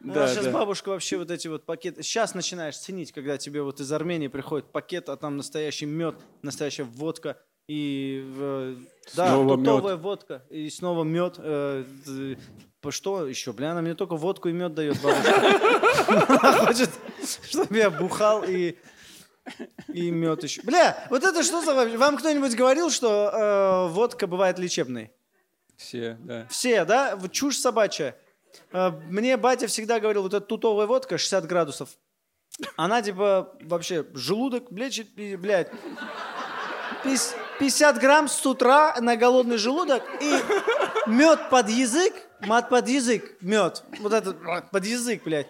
[0.05, 0.51] У Да, нас сейчас да.
[0.53, 2.03] бабушка вообще вот эти вот пакеты...
[2.03, 6.85] Сейчас начинаешь ценить, когда тебе вот из Армении приходит пакет, а там настоящий мед, настоящая
[6.85, 8.23] водка и...
[8.39, 8.77] э,
[9.17, 9.65] Да, Снова мед.
[9.65, 11.37] тутовая водка и снова мед.
[11.39, 11.85] э,
[12.91, 13.53] что еще?
[13.53, 16.39] Бля, она мне только водку и мед дает, бабушка.
[16.39, 16.91] Она хочет,
[17.51, 18.77] чтобы я бухал и...
[19.93, 20.61] И мед еще.
[20.63, 21.75] Бля, вот это что за?
[21.97, 25.11] Вам кто-нибудь говорил, что э, водка бывает лечебной?
[25.77, 26.47] Все, да.
[26.49, 27.19] Все, да?
[27.31, 28.17] Чушь собачья.
[28.73, 31.91] Э, Мне батя всегда говорил, вот эта тутовая водка 60 градусов.
[32.77, 35.71] Она типа вообще желудок лечит, и, блядь.
[37.05, 40.35] Пис- 50 грамм с утра на голодный желудок и
[41.07, 43.85] мед под язык, мат под язык, мед.
[44.01, 44.39] Вот этот
[44.71, 45.49] под язык, блядь.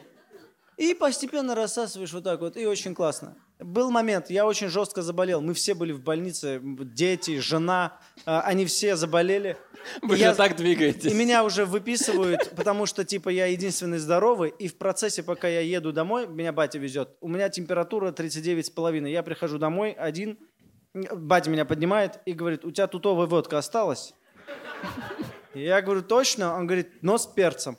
[0.76, 3.34] И постепенно рассасываешь вот так вот, и очень классно.
[3.58, 5.40] Был момент, я очень жестко заболел.
[5.40, 9.56] Мы все были в больнице, дети, жена, а, они все заболели.
[10.03, 11.11] Вы Я- же так двигаетесь.
[11.11, 15.61] И меня уже выписывают, потому что, типа, я единственный здоровый, и в процессе, пока я
[15.61, 19.11] еду домой, меня батя везет, у меня температура 39,5.
[19.11, 20.38] Я прихожу домой один,
[20.94, 24.14] батя меня поднимает и говорит, у тебя тутовая водка осталась?
[25.55, 26.57] Я говорю, точно?
[26.57, 27.79] Он говорит, но с перцем.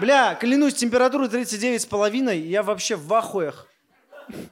[0.00, 3.68] Бля, клянусь, температура 39,5, я вообще в ахуях.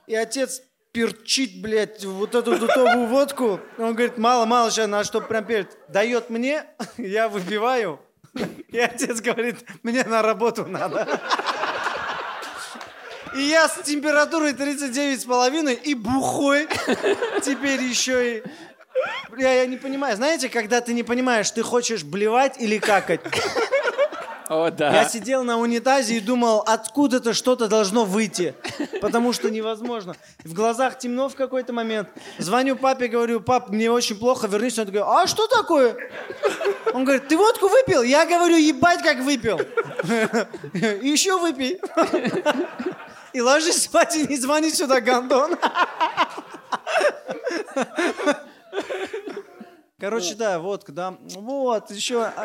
[0.07, 3.61] И отец перчит, блядь, вот эту тутовую водку.
[3.79, 5.69] Он говорит, мало-мало сейчас надо, чтобы прям перец.
[5.89, 6.65] Дает мне,
[6.97, 8.01] я выпиваю.
[8.69, 11.21] И отец говорит, мне на работу надо.
[13.35, 16.69] И я с температурой 39,5 и бухой.
[17.43, 18.43] Теперь еще и...
[19.31, 20.17] Бля, я не понимаю.
[20.17, 23.21] Знаете, когда ты не понимаешь, ты хочешь блевать или какать?
[24.51, 24.93] О, да.
[24.93, 28.57] Я сидел на унитазе и думал, откуда-то что-то должно выйти,
[29.01, 30.17] потому что невозможно.
[30.43, 32.09] В глазах темно в какой-то момент.
[32.39, 34.77] Звоню папе, говорю, пап, мне очень плохо, вернись.
[34.77, 35.97] Он такой, а что такое?
[36.93, 38.03] Он говорит, ты водку выпил?
[38.03, 39.61] Я говорю, ебать, как выпил.
[41.01, 41.81] Еще выпей.
[43.33, 45.57] И ложись спать и не звони сюда, гандон.
[50.01, 51.19] Короче, да, водка, да.
[51.21, 52.31] Вот, еще...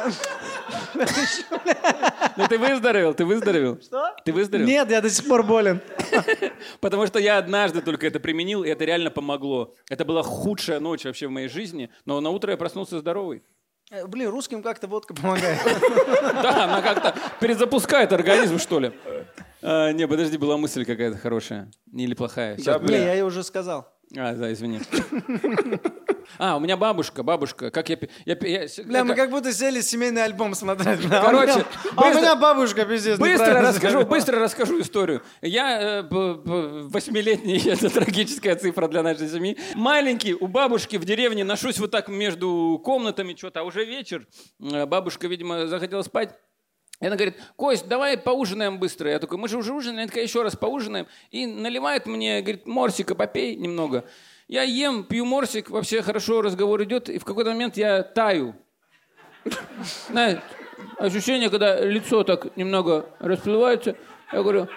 [2.38, 3.80] Ну ты выздоровел, ты выздоровел.
[3.82, 4.14] Что?
[4.26, 4.68] Ты выздоровел?
[4.68, 5.80] Нет, я до сих пор болен.
[6.82, 9.74] Потому что я однажды только это применил, и это реально помогло.
[9.90, 13.42] Это была худшая ночь вообще в моей жизни, но на утро я проснулся здоровый.
[13.90, 15.60] Э, Блин, русским как-то водка помогает.
[16.44, 18.92] Да, она как-то перезапускает организм, что ли.
[19.62, 21.72] А, не, подожди, была мысль какая-то хорошая.
[21.94, 22.58] Или плохая.
[22.58, 23.88] Не, я ей уже сказал.
[24.18, 24.82] А, да, извини.
[26.38, 27.72] А, у меня бабушка, бабушка.
[27.72, 27.98] Как я...
[28.26, 31.06] я, я- Бля, мы это- как будто сели семейный альбом смотреть.
[31.08, 31.22] бля.
[31.22, 33.20] Короче, А у меня- а у быстро- меня бабушка пиздец.
[33.20, 34.04] Быстро расскажу, сказала.
[34.06, 35.22] быстро расскажу историю.
[35.42, 39.58] Я э, восьмилетний, это трагическая цифра для нашей семьи.
[39.76, 44.28] Маленький, у бабушки в деревне ношусь вот так между комнатами, что-то, а уже вечер.
[44.62, 46.36] Э, Бабушка, видимо, захотела спать.
[47.02, 49.10] И она говорит, Кость, давай поужинаем быстро.
[49.10, 50.02] Я такой, мы же уже ужинали.
[50.02, 51.08] Она такая, еще раз поужинаем.
[51.30, 54.06] И наливает мне, говорит, морсика попей немного.
[54.48, 57.10] Я ем, пью морсик, вообще хорошо разговор идет.
[57.10, 58.56] И в какой-то момент я таю.
[60.10, 60.40] Знаешь,
[60.98, 63.96] ощущение, когда лицо так немного расплывается.
[64.32, 64.68] Я говорю,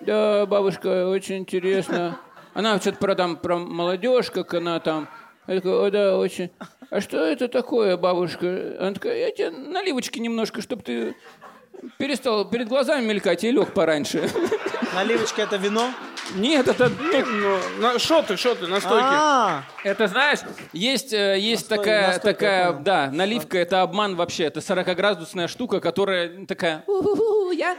[0.00, 2.18] да, бабушка, очень интересно.
[2.54, 5.08] Она что-то про, там, про молодежь, как она там.
[5.46, 6.50] Я такой, о, да, очень.
[6.92, 8.76] А что это такое, бабушка?
[8.78, 11.16] Она такая, я тебе наливочки немножко, чтобы ты
[11.96, 14.28] перестал перед глазами мелькать и лег пораньше.
[14.94, 15.90] Наливочка это вино?
[16.34, 19.06] Нет, это, ну, Ну, на- шоты, шоты, настойки.
[19.08, 20.40] А, это знаешь,
[20.74, 25.80] есть, э, есть Настой- такая, настойка, такая да, наливка, это обман вообще, это 40-градусная штука,
[25.80, 27.74] которая такая, «У-ху-ху, я,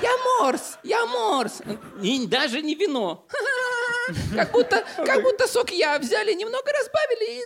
[0.00, 1.60] я морс, я морс,
[2.02, 3.26] и даже не вино.
[4.34, 7.44] Как будто, как будто сок я взяли, немного разбавили, и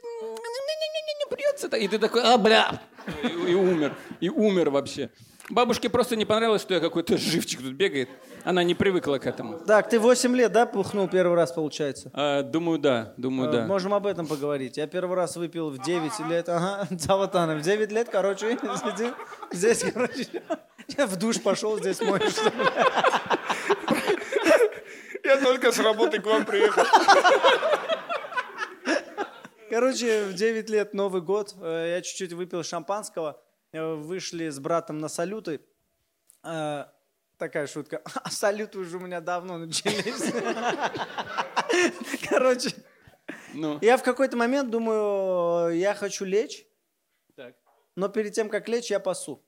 [1.42, 1.76] придется.
[1.76, 2.80] И ты такой, а, бля,
[3.22, 5.10] и, и умер, и умер вообще.
[5.48, 8.08] Бабушке просто не понравилось, что я какой-то живчик тут бегает.
[8.44, 9.58] Она не привыкла к этому.
[9.58, 12.10] Так, ты 8 лет, да, пухнул первый раз, получается?
[12.14, 13.66] А, думаю, да, думаю, Э, да.
[13.66, 14.76] Можем об этом поговорить.
[14.76, 16.48] Я первый раз выпил в 9 лет.
[16.48, 17.56] Ага, Заватана.
[17.56, 18.56] В 9 лет, короче,
[19.52, 20.26] здесь, короче.
[20.96, 22.52] Я в душ пошел, здесь моешься.
[25.24, 26.82] Я только с работы к вам приехал.
[29.72, 31.54] Короче, в 9 лет Новый год.
[31.58, 33.42] Э, Я чуть-чуть выпил шампанского.
[33.72, 35.62] Э, Вышли с братом на салюты.
[36.44, 36.84] Э,
[37.38, 38.02] Такая шутка.
[38.22, 40.30] А салюты уже у меня давно начались.
[42.28, 42.74] Короче,
[43.54, 46.66] Ну, я в какой-то момент думаю, я хочу лечь,
[47.34, 47.54] так.
[47.96, 49.42] но перед тем, как лечь, я пасу.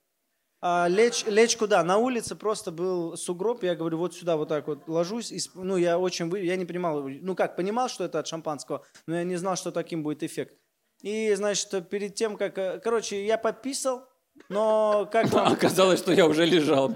[0.67, 1.85] А, лечь, лечь куда?
[1.85, 5.31] На улице просто был сугроб, я говорю, вот сюда вот так вот ложусь.
[5.31, 8.83] И, ну, я очень, вы- я не понимал, ну как, понимал, что это от шампанского,
[9.07, 10.55] но я не знал, что таким будет эффект.
[11.03, 14.09] И, значит, перед тем, как, э, короче, я пописал,
[14.49, 16.91] но как вам- Оказалось, что я уже лежал.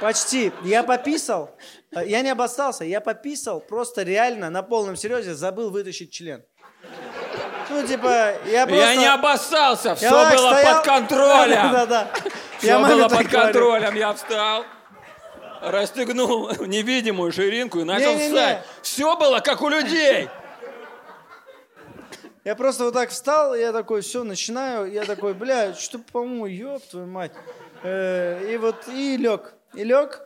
[0.00, 0.52] Почти.
[0.64, 1.50] Я пописал.
[1.90, 2.84] Э, Я не обоссался.
[2.84, 3.60] Я пописал.
[3.60, 6.44] Просто реально на полном серьезе забыл вытащить член.
[7.70, 8.84] Ну, типа, я просто...
[8.84, 10.74] Я не обоссался, все Я было стоял.
[10.76, 11.62] под контролем.
[11.72, 12.08] Да-да-да.
[12.58, 13.94] Все Я было под контролем.
[13.94, 14.64] Я встал,
[15.62, 18.28] расстегнул невидимую ширинку и начал Не-не-не.
[18.28, 18.64] встать.
[18.82, 20.28] Все было как у людей.
[22.44, 24.90] Я просто вот так встал, я такой, все, начинаю.
[24.90, 27.32] Я такой, бля, что, по-моему, ёб твою мать.
[27.82, 29.52] Э, И вот, и лег.
[29.74, 30.22] И лег.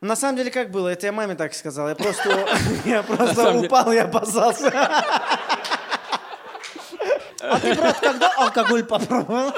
[0.00, 0.88] На самом деле, как было?
[0.88, 1.88] Это я маме так сказал.
[1.88, 2.46] Я просто,
[2.84, 4.70] я просто упал и опасался.
[7.50, 9.52] А ты, брат, когда алкоголь попробовал?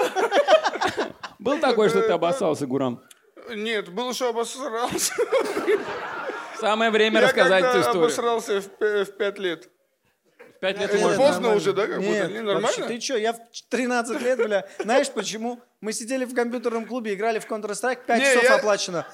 [1.39, 3.01] Был такой, что ты обоссался, Гурам?
[3.55, 5.15] Нет, было, что обосрался.
[6.61, 8.03] Самое время Я рассказать эту историю.
[8.03, 9.69] обосрался в пять лет.
[10.57, 11.17] В пять лет Это можно.
[11.17, 11.57] поздно нормально.
[11.57, 12.09] уже, да, как будто?
[12.11, 12.87] Нет, Не, вообще, нормально?
[12.89, 13.39] Ты что, я в
[13.71, 14.67] 13 лет, бля.
[14.81, 15.61] Знаешь почему?
[15.81, 19.07] Мы сидели в компьютерном клубе, играли в Counter-Strike, 5 Не, часов я- оплачено.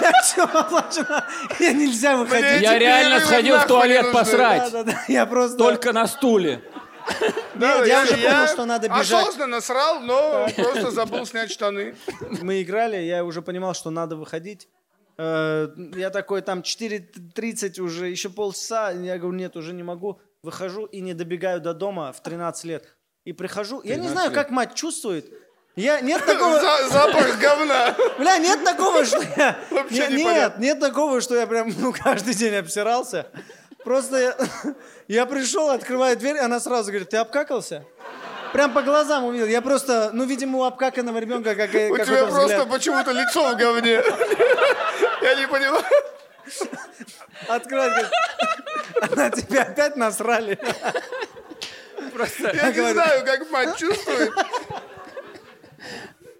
[0.00, 1.24] 5 часов оплачено.
[1.60, 2.62] И нельзя выходить.
[2.62, 4.72] Я реально сходил в туалет не посрать.
[5.08, 5.58] Я просто...
[5.58, 6.62] Только на стуле.
[7.54, 9.22] Нет, я уже понял, что надо бежать.
[9.28, 11.94] Осознанно срал, но просто забыл снять штаны.
[12.40, 14.68] Мы играли, я уже понимал, что надо выходить.
[15.18, 18.90] Э, Я такой, там 4.30 уже, еще полчаса.
[18.92, 20.20] Я говорю, нет, уже не могу.
[20.42, 22.88] Выхожу и не добегаю до дома в 13 лет.
[23.24, 24.34] И прихожу, я не 13 знаю, лет.
[24.38, 25.26] как мать чувствует.
[25.76, 26.60] Я, нет такого...
[26.60, 27.94] За- Запах говна.
[28.18, 29.58] Бля, нет такого, что я...
[29.70, 30.60] Вообще Не- Нет, непонятно.
[30.62, 33.26] нет такого, что я прям ну, каждый день обсирался.
[33.84, 34.36] Просто я,
[35.08, 37.84] я пришел, открываю дверь, она сразу говорит, ты обкакался?
[38.52, 39.46] Прям по глазам увидел.
[39.46, 43.92] Я просто, ну, видимо, у обкаканного ребенка как, У тебя просто почему-то лицо в говне.
[45.22, 45.84] Я не понимаю.
[47.48, 50.58] Открывает, говорит, на тебя опять насрали.
[52.52, 54.32] Я не знаю, как мать чувствует.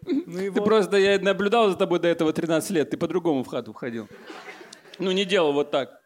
[0.04, 0.64] Ну и Ты вот.
[0.64, 4.08] просто, я наблюдал за тобой до этого 13 лет, ты по-другому в хату входил.
[4.98, 6.00] Ну, не делал вот так.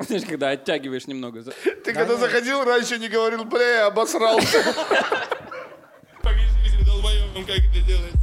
[0.06, 1.42] Знаешь, когда оттягиваешь немного.
[1.84, 4.62] Ты когда заходил, раньше не говорил, бля, я обосрался.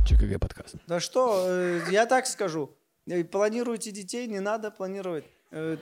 [0.08, 0.76] ЧКГ подкаст.
[0.88, 2.76] Да что, э, я так скажу.
[3.08, 5.26] Э, Планируйте детей, не надо планировать.
[5.52, 5.78] Э,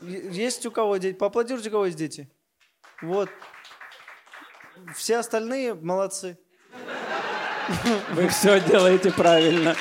[0.00, 1.16] Есть у кого дети?
[1.16, 2.28] Поаплодируйте, у кого есть дети.
[3.02, 3.28] Вот.
[4.94, 6.38] Все остальные молодцы.
[8.12, 9.76] Вы все делаете правильно.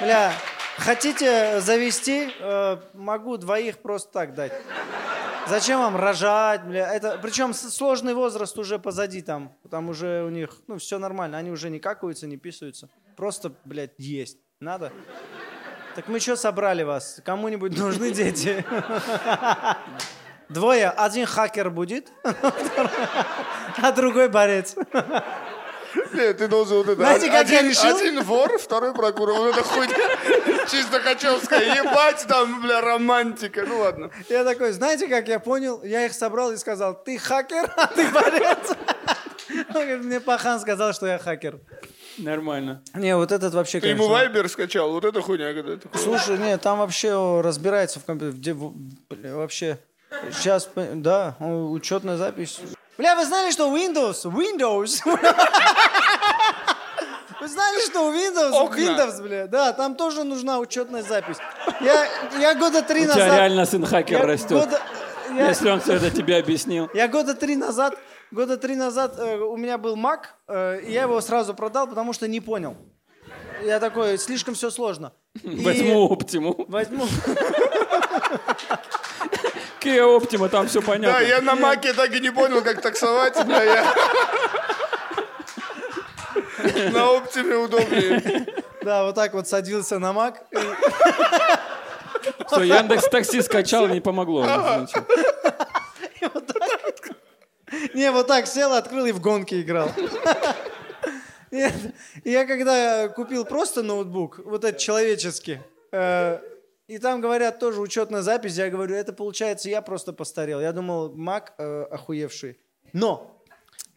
[0.00, 0.32] Бля,
[0.78, 2.30] хотите завести?
[2.40, 4.52] Э, могу двоих просто так дать.
[5.48, 6.92] Зачем вам рожать, бля?
[6.92, 9.52] Это, причем сложный возраст уже позади там.
[9.70, 11.38] Там уже у них, ну, все нормально.
[11.38, 12.88] Они уже не какаются, не писаются.
[13.16, 14.38] Просто, блядь, есть.
[14.60, 14.92] Надо?
[15.94, 17.20] Так мы что собрали вас?
[17.24, 18.64] Кому-нибудь нужны дети?
[20.48, 20.90] Двое.
[20.90, 22.12] Один хакер будет,
[23.82, 24.76] а другой борец.
[26.16, 26.96] Нет, ты должен вот это.
[26.96, 27.96] Знаете, как я один, решил?
[27.96, 29.38] Один вор, второй прокурор.
[29.38, 31.74] Вот эта хуйня чисто хачевская.
[31.76, 33.64] Ебать там, бля, романтика.
[33.66, 34.10] Ну ладно.
[34.28, 35.82] Я такой, знаете, как я понял?
[35.82, 38.76] Я их собрал и сказал, ты хакер, а ты борец.
[39.68, 41.60] Он говорит, Мне Пахан сказал, что я хакер.
[42.18, 42.82] Нормально.
[42.94, 44.14] Не, вот этот вообще, Ты ему конечно...
[44.14, 45.52] вайбер скачал, вот эта хуйня.
[45.52, 48.54] Когда такой, Слушай, не, там вообще разбирается в компьютере.
[49.10, 49.78] Бля, вообще,
[50.32, 52.60] сейчас, да, учетная запись.
[52.96, 55.02] Бля, вы знали, что Windows, Windows...
[57.46, 58.76] Вы знали, что у Windows, Окна.
[58.80, 61.36] Windows, бля, да, там тоже нужна учетная запись.
[61.80, 62.08] Я,
[62.40, 63.22] я года три У назад...
[63.24, 64.50] тебя реально сын хакер я растет.
[64.50, 64.82] года-
[65.32, 66.90] я- Если он все это тебе объяснил.
[66.92, 67.96] Я года три назад,
[68.32, 72.12] года три назад э, у меня был Mac, э, и я его сразу продал, потому
[72.12, 72.76] что не понял.
[73.62, 75.12] Я такой, слишком все сложно.
[75.44, 76.64] И Возьму Оптиму.
[76.66, 77.06] Возьму.
[79.80, 81.24] Kia Optima, там все Да, понятно.
[81.24, 83.36] я на маке так и не понял, как таксовать.
[83.36, 83.94] Я...
[86.92, 88.46] На оптиме удобнее.
[88.82, 90.44] Да, вот так вот садился на Мак.
[92.46, 94.44] Все, Яндекс Такси скачал, не помогло.
[94.44, 95.04] Ничего.
[97.94, 99.90] Не, вот так сел, открыл и в гонки играл.
[101.50, 101.72] Нет,
[102.24, 105.60] Я когда купил просто ноутбук, вот этот человеческий,
[105.92, 106.38] э,
[106.86, 110.60] и там говорят тоже учетная запись, я говорю, это получается я просто постарел.
[110.60, 112.58] Я думал, Мак э, охуевший.
[112.92, 113.35] Но,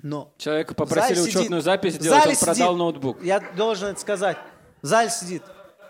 [0.02, 3.24] но Человека попросили зале сидит- учетную запись сделать, он продал сидит- ноутбук.
[3.24, 4.38] Я должен это сказать.
[4.82, 5.43] В зале сидит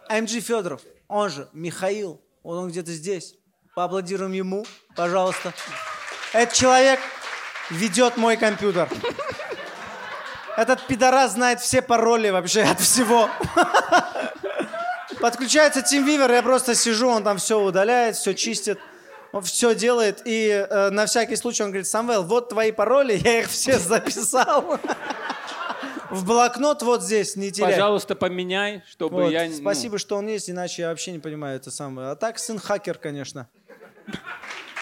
[0.10, 3.36] МГ Федоров, он же Михаил, вот он где-то здесь.
[3.76, 5.54] Поаплодируем ему, пожалуйста.
[6.34, 7.00] Этот человек
[7.70, 8.90] ведет мой компьютер.
[10.58, 13.30] Этот пидорас знает все пароли вообще от всего.
[15.22, 18.89] Подключается TeamViewer, я просто сижу, он там все удаляет, все чистит, он
[19.44, 20.22] все делает.
[20.26, 24.80] И э, на всякий случай он говорит, Самвел, вот твои пароли, я их все записал.
[26.10, 27.72] В блокнот вот здесь, не теряй.
[27.72, 29.46] Пожалуйста, поменяй, чтобы Вот, я...
[29.46, 32.10] ну, Спасибо, что он есть, иначе я вообще не понимаю это самое.
[32.10, 33.48] А так сын хакер, конечно.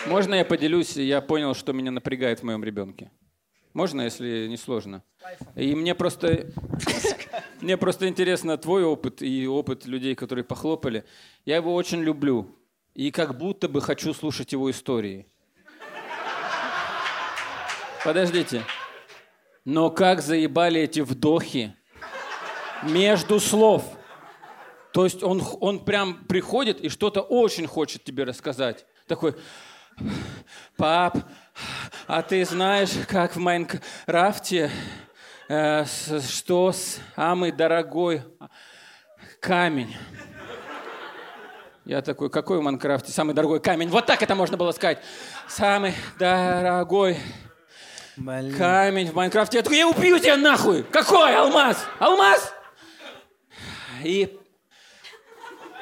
[0.05, 0.95] Можно я поделюсь?
[0.95, 3.11] Я понял, что меня напрягает в моем ребенке.
[3.73, 5.03] Можно, если не сложно?
[5.55, 6.47] И мне просто,
[7.61, 11.03] мне просто интересно твой опыт и опыт людей, которые похлопали.
[11.45, 12.55] Я его очень люблю.
[12.97, 15.27] И как будто бы хочу слушать его истории.
[18.03, 18.63] Подождите.
[19.65, 21.75] Но как заебали эти вдохи
[22.81, 23.83] между слов.
[24.93, 28.87] То есть он, он прям приходит и что-то очень хочет тебе рассказать.
[29.07, 29.35] Такой,
[30.75, 31.19] пап,
[32.07, 34.71] а ты знаешь, как в Майнкрафте,
[35.49, 36.73] э, с- что
[37.15, 38.23] самый дорогой
[39.39, 39.95] камень?
[41.87, 43.87] Я такой, какой в Майнкрафте самый дорогой камень?
[43.87, 44.99] Вот так это можно было сказать.
[45.47, 47.17] Самый дорогой
[48.17, 48.57] Блин.
[48.57, 49.59] камень в Майнкрафте.
[49.59, 50.83] Я такой, я убью тебя нахуй!
[50.83, 51.77] Какой алмаз?
[51.99, 52.53] Алмаз?
[54.03, 54.37] И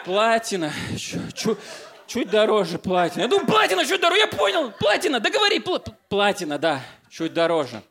[0.05, 0.71] платина.
[0.95, 1.57] Чу- чу-
[2.05, 3.23] чуть дороже платина.
[3.23, 4.21] Я думаю, платина чуть дороже.
[4.21, 4.71] Я понял.
[4.79, 5.57] Платина, договори.
[5.57, 6.81] Пл- платина, да.
[7.09, 7.81] Чуть дороже.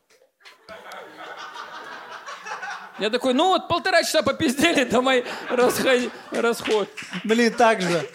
[2.99, 6.89] Я такой, ну вот полтора часа попиздели, давай расходи, расход.
[7.25, 8.09] Блин, так же.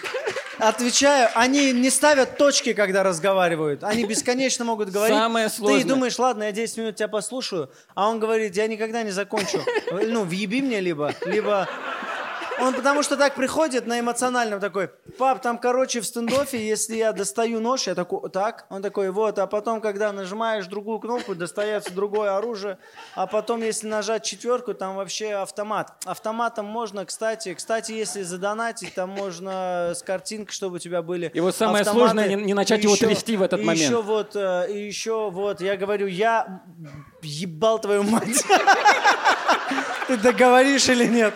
[0.57, 3.83] Отвечаю, они не ставят точки, когда разговаривают.
[3.83, 5.17] Они бесконечно могут говорить.
[5.17, 5.81] Самое сложное.
[5.81, 9.63] Ты думаешь, ладно, я 10 минут тебя послушаю, а он говорит, я никогда не закончу.
[9.91, 11.67] Ну, въеби мне либо, либо...
[12.61, 17.13] Он потому что так приходит на эмоциональном такой, пап, там, короче, в стендофе, если я
[17.13, 21.93] достаю нож, я такой, так, он такой, вот, а потом, когда нажимаешь другую кнопку, достается
[21.93, 22.77] другое оружие,
[23.15, 25.93] а потом, если нажать четверку, там вообще автомат.
[26.05, 31.39] Автоматом можно, кстати, кстати, если задонатить, там можно с картинкой, чтобы у тебя были И
[31.39, 31.99] вот самое автоматы.
[32.13, 33.83] сложное не- не начать И его еще- трясти в этот и момент.
[33.85, 36.61] еще вот, э, и еще вот, я говорю, я
[37.21, 38.43] ебал твою мать.
[40.07, 41.33] Ты договоришь или нет?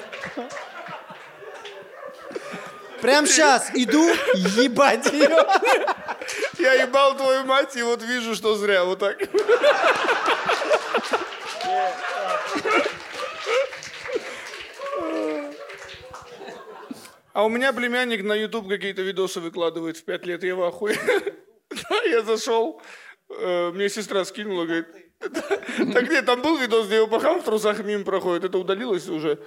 [3.03, 4.01] Прям сейчас иду
[4.55, 5.45] ебать ее.
[6.57, 8.85] Я ебал твою мать, и вот вижу, что зря.
[8.85, 9.17] Вот так.
[17.33, 20.97] А у меня племянник на YouTube какие-то видосы выкладывает в пять лет, я в ахуе.
[22.05, 22.81] Я зашел,
[23.29, 24.87] э, мне сестра скинула, говорит,
[25.93, 29.39] так нет, там был видос, где его пахал в трусах мимо проходит, это удалилось уже.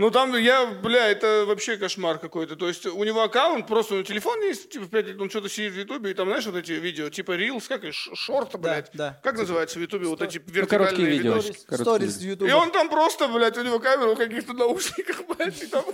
[0.00, 2.56] Ну там я, бля, это вообще кошмар какой-то.
[2.56, 5.74] То есть у него аккаунт, просто у него телефон есть, типа, лет, он что-то сидит
[5.74, 8.88] в Ютубе, и там, знаешь, вот эти видео, типа Reels, как и шорты, блядь.
[8.94, 9.20] да.
[9.22, 11.40] Как называется в Ютубе вот эти Ну, вертикальные короткие видео.
[11.76, 12.22] Сторис в.
[12.22, 12.50] Ютубе.
[12.50, 15.84] И он там просто, блядь, у него камера в каких-то наушниках, блядь, и там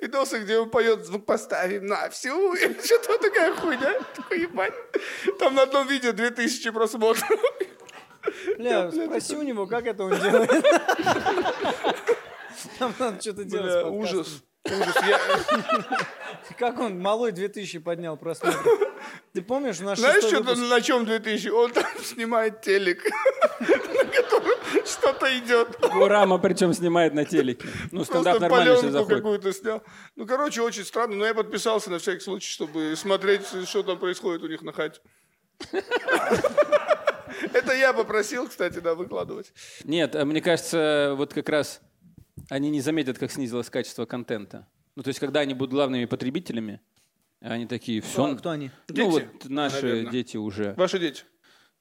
[0.00, 4.74] видосы, где он поет «Звук поставим на всю», и что-то такая хуйня, такой ебать.
[5.38, 7.30] Там на одном видео 2000 просмотров.
[8.58, 10.50] Бля, спроси у него, как это он делает.
[12.78, 14.42] Там надо что-то делать Бля, ужас.
[14.64, 14.96] Ужас.
[15.06, 15.20] Я-
[16.58, 18.70] Как он малой 2000 поднял просмотры.
[19.32, 21.48] Ты помнишь, наш Знаешь, что выпуск- на чем 2000?
[21.48, 23.04] Он там снимает телек,
[23.60, 25.78] на котором что-то идет.
[25.92, 27.66] Гурама причем снимает на телеке.
[27.90, 29.16] Ну, стендап нормально заходит.
[29.18, 29.82] какую-то снял.
[30.16, 34.42] Ну, короче, очень странно, но я подписался на всякий случай, чтобы смотреть, что там происходит
[34.42, 35.00] у них на хате.
[37.52, 39.52] Это я попросил, кстати, да, выкладывать.
[39.84, 41.80] Нет, а мне кажется, вот как раз
[42.48, 44.66] они не заметят, как снизилось качество контента.
[44.96, 46.80] Ну, то есть, когда они будут главными потребителями,
[47.40, 48.26] они такие, все...
[48.26, 48.70] Кто- кто они?
[48.88, 50.12] Ну, Дети, вот наши наверное.
[50.12, 50.74] дети уже.
[50.76, 51.24] Ваши дети.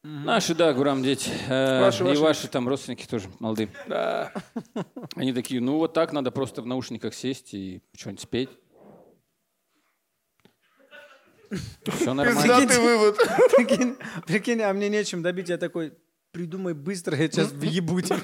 [0.03, 1.30] Наши, да, Гурам, дети.
[1.47, 3.70] Э, Ваши, и ваши ваши там родственники тоже молодые.
[3.88, 4.34] Да.
[5.16, 8.49] Они такие, ну, вот так надо просто в наушниках сесть и что-нибудь спеть.
[11.88, 12.41] Все нормально.
[12.41, 13.18] Пиздатый вывод.
[13.57, 15.49] Прикинь, прикинь, а мне нечем добить.
[15.49, 15.93] Я такой,
[16.32, 18.18] придумай быстро, я сейчас въебу тебе.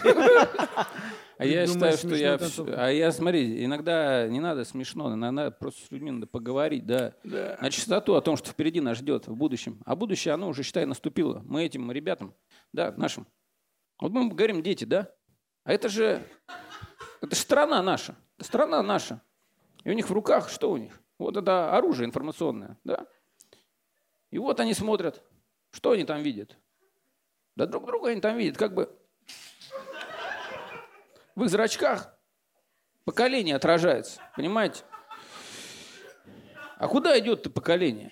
[1.37, 2.39] А я считаю, что я...
[2.75, 7.13] А я, смотри, иногда не надо смешно, иногда просто с людьми надо поговорить, да.
[7.23, 9.79] На чистоту о том, что впереди нас ждет в будущем.
[9.85, 11.43] А будущее, оно уже, считай, наступило.
[11.45, 12.33] Мы этим ребятам,
[12.73, 13.27] да, нашим.
[13.99, 15.11] Вот мы говорим, дети, да?
[15.63, 16.23] А это же...
[17.21, 18.15] Это же страна наша.
[18.39, 19.21] Страна наша.
[19.83, 20.99] И у них в руках, что у них?
[21.17, 23.07] Вот это оружие информационное, да?
[24.29, 25.23] И вот они смотрят.
[25.71, 26.57] Что они там видят?
[27.55, 28.95] Да друг друга они там видят, как бы
[31.37, 32.17] в их зрачках
[33.05, 34.83] поколение отражается, понимаете?
[36.77, 38.11] А куда идет это поколение?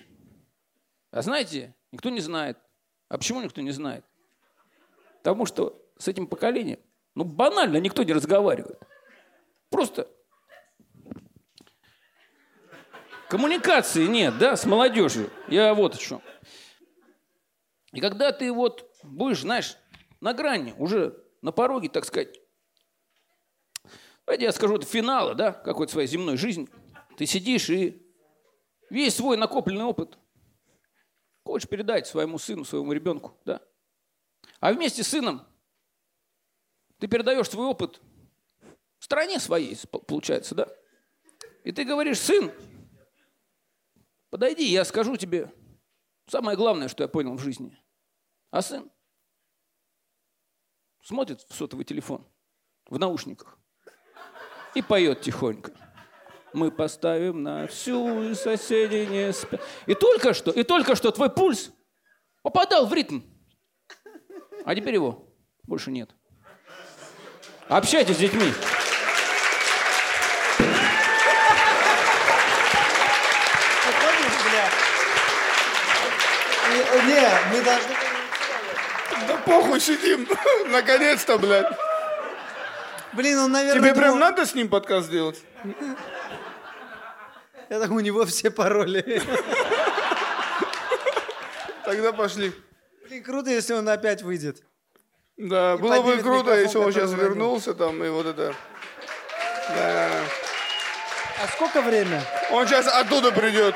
[1.10, 2.56] А знаете, никто не знает.
[3.08, 4.04] А почему никто не знает?
[5.18, 6.78] Потому что с этим поколением,
[7.16, 8.80] ну банально, никто не разговаривает.
[9.70, 10.08] Просто
[13.28, 15.32] коммуникации нет, да, с молодежью.
[15.48, 16.22] Я вот о чем.
[17.90, 19.76] И когда ты вот будешь, знаешь,
[20.20, 22.45] на грани, уже на пороге, так сказать,
[24.26, 26.68] давайте я скажу, это финала, да, какой-то своей земной жизни,
[27.16, 28.06] ты сидишь и
[28.90, 30.18] весь свой накопленный опыт
[31.44, 33.62] хочешь передать своему сыну, своему ребенку, да.
[34.60, 35.46] А вместе с сыном
[36.98, 38.00] ты передаешь свой опыт
[38.98, 40.68] стране своей, получается, да.
[41.62, 42.52] И ты говоришь, сын,
[44.30, 45.52] подойди, я скажу тебе
[46.26, 47.78] самое главное, что я понял в жизни.
[48.50, 48.90] А сын
[51.02, 52.26] смотрит в сотовый телефон,
[52.86, 53.58] в наушниках,
[54.76, 55.72] и поет тихонько.
[56.52, 59.60] Мы поставим на всю, и соседи не спят.
[59.86, 61.70] И только что, и только что твой пульс
[62.42, 63.20] попадал в ритм.
[64.64, 65.32] А теперь его
[65.64, 66.10] больше нет.
[67.68, 68.52] Общайтесь с детьми.
[77.06, 77.94] Не, мы должны...
[79.26, 80.28] Да похуй сидим.
[80.70, 81.85] Наконец-то, блядь.
[83.16, 83.80] Блин, он, наверное...
[83.82, 85.42] Тебе прям думал- надо с ним подкаст делать?
[87.70, 89.22] Я так, у него все пароли.
[91.84, 92.52] Тогда пошли.
[93.08, 94.62] Блин, круто, если он опять выйдет.
[95.36, 97.28] Да, И было бы круто, если он сейчас уронил.
[97.30, 98.54] вернулся там и вот это.
[99.68, 100.10] Да.
[101.42, 102.22] А сколько время?
[102.50, 103.74] Он сейчас оттуда придет.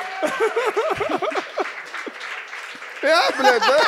[3.02, 3.80] Я, блядь, да?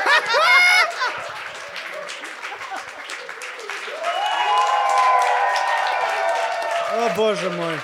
[6.94, 7.74] О, боже мой.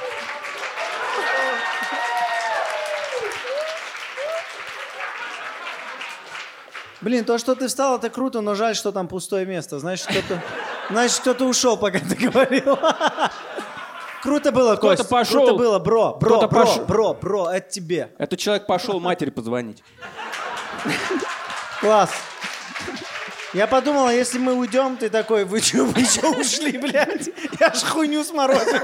[7.01, 9.79] Блин, то, что ты встал, это круто, но жаль, что там пустое место.
[9.79, 10.43] Значит, кто-то,
[10.91, 12.77] значит, кто-то ушел, пока ты говорил.
[14.23, 15.09] Круто было, Кто-то Кость.
[15.09, 15.47] пошел.
[15.47, 16.85] Круто было, бро, бро, Кто-то бро, пошел.
[16.87, 18.11] бро, бро, это тебе.
[18.19, 19.83] Этот человек пошел матери позвонить.
[21.81, 22.11] Класс.
[23.59, 27.29] Я подумала, если мы уйдем, ты такой, вы что, вы что ушли, блядь?
[27.59, 28.79] Я ж хуйню сморозил.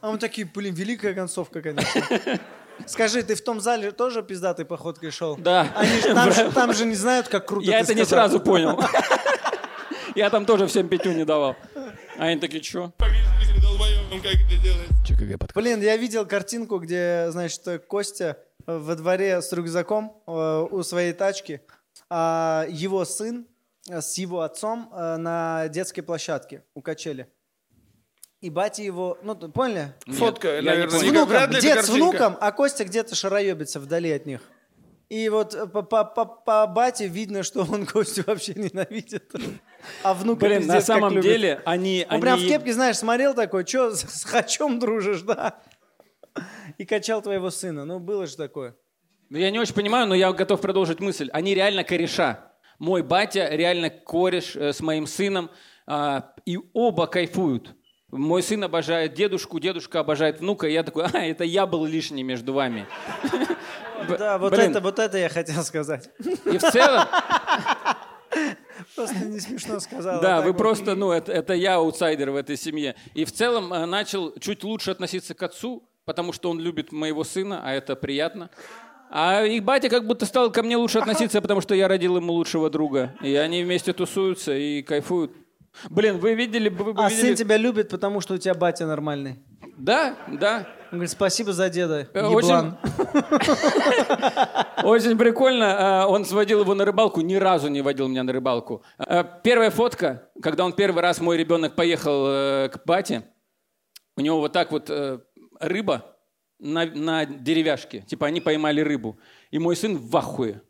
[0.00, 2.02] А мы такие, блин, великая концовка, конечно.
[2.86, 5.36] Скажи, ты в том зале тоже пиздатой походкой шел?
[5.36, 5.70] Да.
[5.76, 8.30] Они ж- там, же, там же не знают, как круто Я ты это не сказал.
[8.30, 8.82] сразу понял.
[10.14, 11.54] Я там тоже всем пятю не давал.
[12.16, 12.94] А они такие, что?
[15.54, 21.60] Блин, я видел картинку, где, значит, Костя во дворе с рюкзаком э, у своей тачки,
[21.68, 21.77] а
[22.14, 23.46] его сын
[23.88, 27.32] э, с его отцом э, на детской площадке у качели.
[28.40, 29.94] И батя его, ну, поняли?
[30.06, 30.98] Фотка, я не наверное.
[31.00, 34.40] С внуком, дед с внуком, а Костя где-то шароебится вдали от них.
[35.08, 39.32] И вот э, по, по, по, по бате видно, что он Костю вообще ненавидит.
[40.02, 41.24] А внука Блин, пиздец на как самом любит.
[41.24, 42.06] деле они...
[42.10, 45.60] Он прям в они- кепке, знаешь, смотрел такой, что с хачом дружишь, да?
[46.76, 47.84] И качал твоего сына.
[47.84, 48.76] Ну, было же такое.
[49.30, 51.28] Ну, Я не очень понимаю, но я готов продолжить мысль.
[51.32, 52.50] Они реально кореша.
[52.78, 55.50] Мой батя реально кореш э, с моим сыном,
[55.86, 57.74] а, и оба кайфуют.
[58.10, 62.22] Мой сын обожает дедушку, дедушка обожает внука, и я такой, а, это я был лишний
[62.22, 62.86] между вами.
[64.08, 66.08] Б- Да, вот это, вот это я хотел сказать.
[66.44, 67.06] И в целом,
[68.94, 70.20] Просто не смешно сказал.
[70.20, 72.94] да, вы просто, ну, это, это я аутсайдер в этой семье.
[73.14, 77.24] И в целом э, начал чуть лучше относиться к отцу, потому что он любит моего
[77.24, 78.50] сына, а это приятно.
[79.10, 82.32] А их батя как будто стал ко мне лучше относиться, потому что я родил ему
[82.32, 83.14] лучшего друга.
[83.22, 85.32] И они вместе тусуются и кайфуют.
[85.90, 86.68] Блин, вы видели...
[86.68, 89.38] Вы, вы А видели- сын тебя любит, потому что у тебя батя нормальный.
[89.76, 90.66] Да, да.
[90.90, 92.78] Он говорит, спасибо за деда, Э, еблан.
[94.82, 95.64] Очень прикольно.
[95.64, 98.82] э, Он сводил его на рыбалку, ни разу не водил меня на рыбалку.
[98.98, 102.24] Э, Первая фотка, когда он первый раз, мой ребенок, поехал
[102.70, 103.24] к бате,
[104.16, 104.90] у него вот так вот
[105.60, 106.16] рыба
[106.58, 108.00] на, на деревяшке.
[108.00, 109.18] Типа они поймали рыбу.
[109.50, 110.62] И мой сын в ахуе.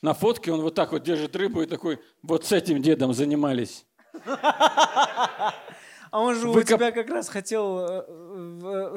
[0.00, 3.86] На фотке он вот так вот держит рыбу и такой, вот с этим дедом занимались.
[6.10, 8.04] А он же у тебя как раз хотел,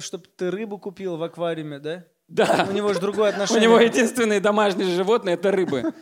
[0.02, 2.06] чтобы ты рыбу купил в аквариуме, да?
[2.28, 2.66] Да.
[2.68, 3.64] У него же другое У отношение.
[3.64, 5.94] него единственные домашние животные— это рыбы.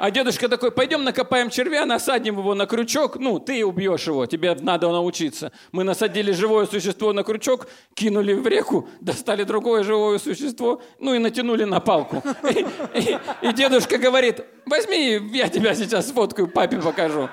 [0.00, 3.16] А дедушка такой, пойдем накопаем червя, насадим его на крючок.
[3.16, 5.50] Ну, ты убьешь его, тебе надо научиться.
[5.72, 11.18] Мы насадили живое существо на крючок, кинули в реку, достали другое живое существо, ну и
[11.18, 12.22] натянули на палку.
[12.48, 12.64] И,
[13.00, 13.18] и-
[13.48, 17.28] и дедушка говорит, возьми, я тебя сейчас сфоткаю, папе покажу.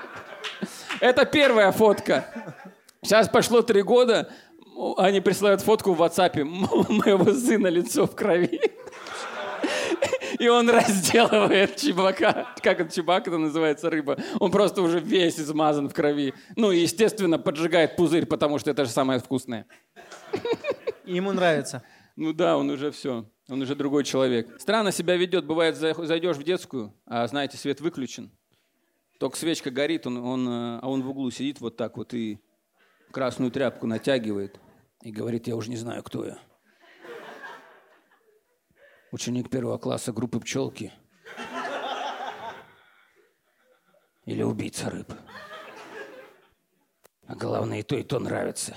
[0.99, 2.25] Это первая фотка.
[3.03, 4.31] Сейчас пошло три года,
[4.97, 8.59] они присылают фотку в WhatsApp моего сына лицо в крови.
[10.39, 12.47] И он разделывает чебака.
[12.61, 14.17] Как это чебак, это называется рыба.
[14.39, 16.33] Он просто уже весь измазан в крови.
[16.55, 19.65] Ну и, естественно, поджигает пузырь, потому что это же самое вкусное.
[21.05, 21.83] И ему нравится.
[22.15, 23.25] Ну да, он уже все.
[23.47, 24.59] Он уже другой человек.
[24.59, 25.45] Странно себя ведет.
[25.45, 28.31] Бывает, за- зайдешь в детскую, а знаете, свет выключен.
[29.19, 32.39] Только свечка горит, он, он, а он в углу сидит вот так вот и
[33.11, 34.59] красную тряпку натягивает.
[35.05, 36.39] И говорит, я уже не знаю, кто я.
[39.11, 40.91] Ученик первого класса группы «Пчелки».
[44.25, 45.13] Или убийца рыб.
[47.27, 48.75] А главное, и то, и то нравится.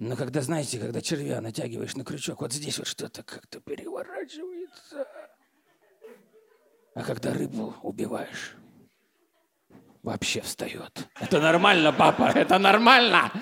[0.00, 5.06] Но когда, знаете, когда червя натягиваешь на крючок, вот здесь вот что-то как-то переворачивается.
[6.96, 8.56] А когда рыбу убиваешь,
[10.04, 11.08] вообще встает.
[11.18, 13.32] Это нормально, папа, это нормально.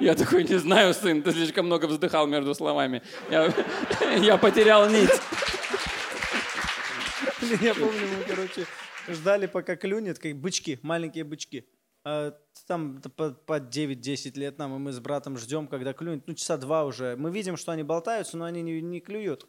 [0.00, 3.02] Я такой, не знаю, сын, ты слишком много вздыхал между словами.
[3.30, 3.52] Я,
[4.18, 5.10] я потерял нить.
[7.60, 8.66] Я помню, мы, короче,
[9.08, 11.66] ждали, пока клюнет, как бычки, маленькие бычки.
[12.04, 12.32] А,
[12.66, 16.24] Там по, по 9-10 лет нам, и мы с братом ждем, когда клюнет.
[16.26, 17.16] Ну, часа два уже.
[17.16, 19.46] Мы видим, что они болтаются, но они не, не клюют.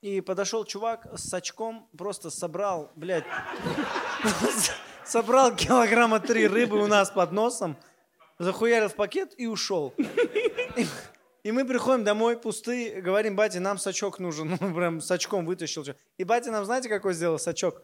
[0.00, 3.24] И подошел чувак с очком, просто собрал, блядь,
[5.04, 7.76] собрал килограмма три рыбы у нас под носом,
[8.38, 9.94] захуярил в пакет и ушел.
[11.42, 14.56] И, мы приходим домой пустые, говорим, батя, нам сачок нужен.
[14.60, 15.84] Ну, прям с очком вытащил.
[16.16, 17.82] И батя нам, знаете, какой сделал сачок?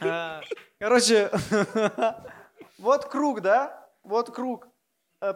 [0.00, 0.40] А,
[0.78, 1.30] Короче,
[2.78, 3.88] вот круг, да?
[4.02, 4.68] Вот круг.
[5.20, 5.34] Э,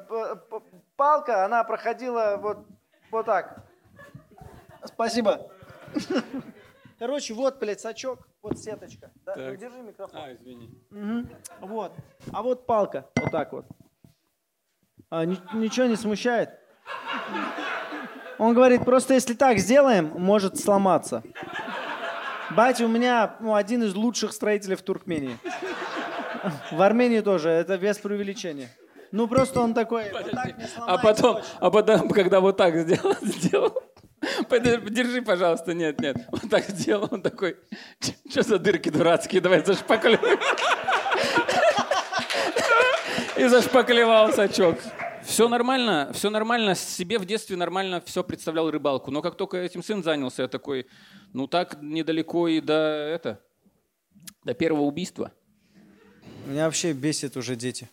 [0.97, 2.67] Палка, она проходила вот,
[3.11, 3.65] вот так.
[4.85, 5.51] Спасибо.
[6.99, 9.11] Короче, вот, блядь, сачок, вот сеточка.
[9.25, 9.35] Да?
[9.37, 10.21] Ну, держи микрофон.
[10.21, 10.71] А, извини.
[10.91, 11.29] Мгм.
[11.61, 11.93] Вот.
[12.33, 13.07] А вот палка.
[13.17, 13.67] Вот так вот.
[15.11, 16.51] А, ни- ничего не смущает?
[18.39, 21.23] Он говорит, просто если так сделаем, может сломаться.
[22.51, 25.37] Батя у меня ну, один из лучших строителей в Туркмении.
[26.73, 28.69] В Армении тоже, это без преувеличения.
[29.13, 31.51] Ну просто он такой, вот так не А потом, точно.
[31.59, 33.83] а потом, когда вот так сделал, сделал,
[34.49, 36.17] Подожди, держи, пожалуйста, нет, нет.
[36.31, 37.57] Он так сделал, он такой,
[38.29, 40.39] что за дырки дурацкие, давай зашпаклюем.
[43.37, 44.79] И зашпаклевал сачок.
[45.25, 46.75] Все нормально, все нормально.
[46.75, 49.11] Себе в детстве нормально все представлял рыбалку.
[49.11, 50.87] Но как только этим сын занялся, я такой,
[51.33, 53.41] ну так недалеко и до это,
[54.45, 55.33] до первого убийства.
[56.47, 57.89] Меня вообще бесит уже дети.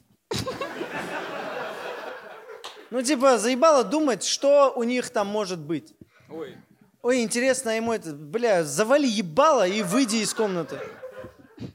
[2.89, 5.93] Ну, типа, заебало думать, что у них там может быть.
[6.30, 6.55] Ой.
[7.01, 10.78] Ой, интересно ему это, бля, завали ебало и выйди из комнаты.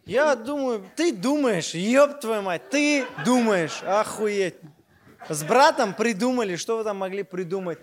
[0.05, 4.55] Я думаю, ты думаешь, ёб твою мать, ты думаешь, охуеть.
[5.29, 7.79] С братом придумали, что вы там могли придумать?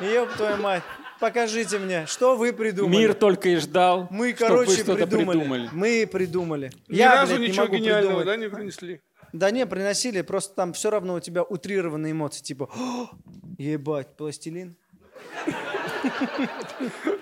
[0.00, 0.82] Ёб твою мать,
[1.20, 2.96] покажите мне, что вы придумали.
[2.96, 5.38] Мир только и ждал, Мы, короче, что-то придумали.
[5.38, 5.68] придумали.
[5.72, 6.72] Мы придумали.
[6.88, 8.26] Ни Я, разу блядь, не ничего могу гениального, придумать.
[8.26, 9.00] да, не принесли?
[9.32, 13.10] Да не, приносили, просто там все равно у тебя утрированные эмоции, типа, «О,
[13.58, 14.74] ебать, пластилин.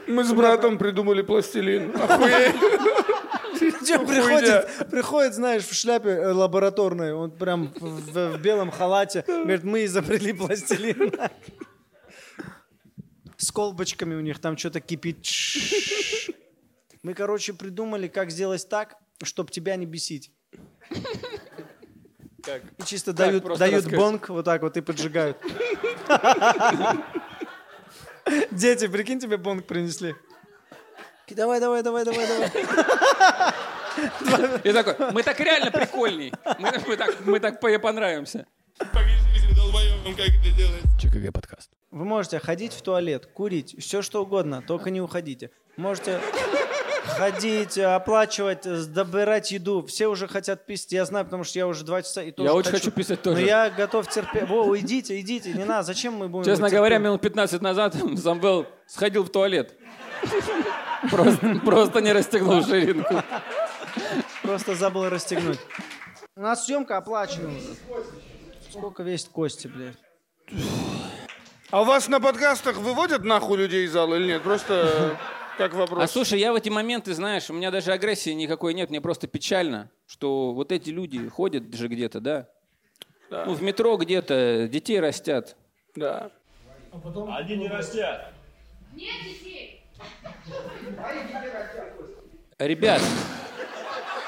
[0.07, 1.93] Мы с братом придумали пластилин.
[3.57, 9.85] Приходит, приходит, знаешь, в шляпе э, лабораторной, он прям в, в белом халате, говорит, мы
[9.87, 11.13] изобрели пластилин.
[13.39, 15.25] С колбочками у них там что-то кипит.
[17.03, 20.31] Мы, короче, придумали, как сделать так, чтобы тебя не бесить.
[22.79, 23.19] И чисто Как?
[23.19, 23.97] дают, дают расскажи.
[23.97, 25.39] бонг вот так вот и поджигают.
[28.51, 30.15] Дети, прикинь, тебе бонг принесли.
[31.31, 32.51] Давай, давай, давай, давай, давай.
[34.65, 36.33] И такой, мы так реально прикольней.
[36.59, 38.47] Мы, мы так, мы так по- понравимся.
[41.01, 41.71] ЧКГ подкаст.
[41.91, 45.51] Вы можете ходить в туалет, курить, все что угодно, только не уходите.
[45.77, 46.21] Можете
[47.07, 49.85] ходить, оплачивать, добирать еду.
[49.87, 52.55] Все уже хотят писать, я знаю, потому что я уже два часа и тоже Я
[52.55, 53.41] очень хочу писать тоже.
[53.41, 54.49] Но я готов терпеть.
[54.49, 56.45] Во, идите, идите, не надо, зачем мы будем...
[56.45, 59.75] Честно говоря, минут 15 назад Самвел сходил в туалет.
[61.11, 63.23] Просто, просто не расстегнул ширинку.
[64.43, 65.59] Просто забыл расстегнуть.
[66.37, 67.77] У нас съемка оплачена уже.
[68.71, 69.97] Сколько весит Кости, блядь?
[71.71, 74.43] А у вас на подкастах выводят нахуй людей из зала или нет?
[74.43, 75.17] Просто э,
[75.57, 76.03] как вопрос.
[76.03, 79.27] А слушай, я в эти моменты, знаешь, у меня даже агрессии никакой нет, мне просто
[79.27, 82.49] печально, что вот эти люди ходят же где-то, да?
[83.31, 85.57] Ну, в метро где-то, детей растят.
[85.95, 86.31] Да.
[86.93, 88.33] Они не растят.
[92.59, 93.03] Ребят,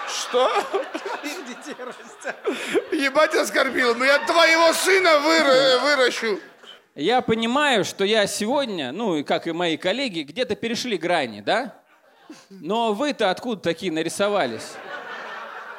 [0.09, 0.51] Что?
[2.93, 3.95] Ебать оскорбил.
[3.95, 6.39] Ну я твоего сына выра- выращу.
[7.03, 11.75] Я понимаю, что я сегодня, ну, и как и мои коллеги, где-то перешли грани, да?
[12.51, 14.73] Но вы-то откуда такие нарисовались?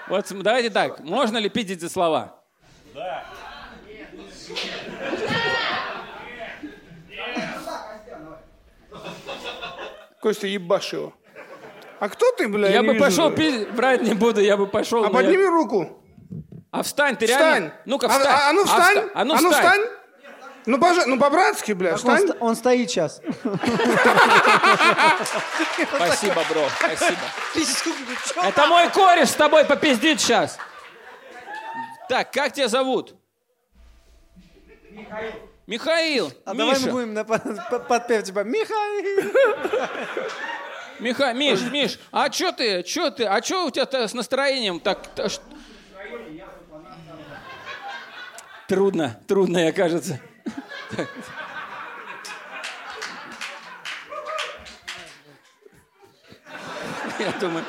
[0.08, 2.42] Вот давайте так, можно ли пиздить за слова?
[10.22, 11.14] Костя, ебашь его.
[12.00, 12.70] А кто ты, бля?
[12.70, 13.06] Я не бы вижу.
[13.06, 15.04] пошел пиздить, брать не буду, я бы пошел.
[15.04, 16.02] А но я- подними руку.
[16.72, 17.42] А встань, ты Встань.
[17.42, 17.74] реально?
[17.86, 18.28] Ну-ка А- встань.
[18.28, 18.98] А, а ну встань.
[18.98, 19.82] вста- А ну встань.
[19.82, 19.88] Ну,
[20.78, 22.28] пожа- ну по-братски, бля, Он, встань.
[22.28, 23.22] ст- он стоит сейчас.
[25.96, 27.22] Спасибо, бро, спасибо.
[28.44, 30.58] Это мой кореш с тобой попиздит сейчас.
[32.10, 33.16] Так, как тебя зовут?
[34.92, 35.32] Михаил.
[35.68, 36.34] Михаил.
[36.46, 36.86] А давай Миша.
[36.88, 39.32] мы будем на под- под- подпев типа Михаил.
[41.00, 45.08] Миха, Миш, Миш, а чё ты, чё ты, а чё у тебя с настроением так?
[45.16, 45.40] та ш-
[48.68, 50.20] Трудно, трудно, я кажется.
[57.20, 57.66] Я думаю.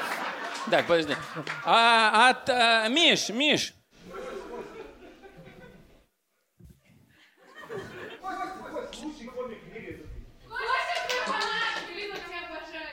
[0.70, 1.16] Так, подожди.
[1.64, 3.74] А, от, а, Миш, Миш.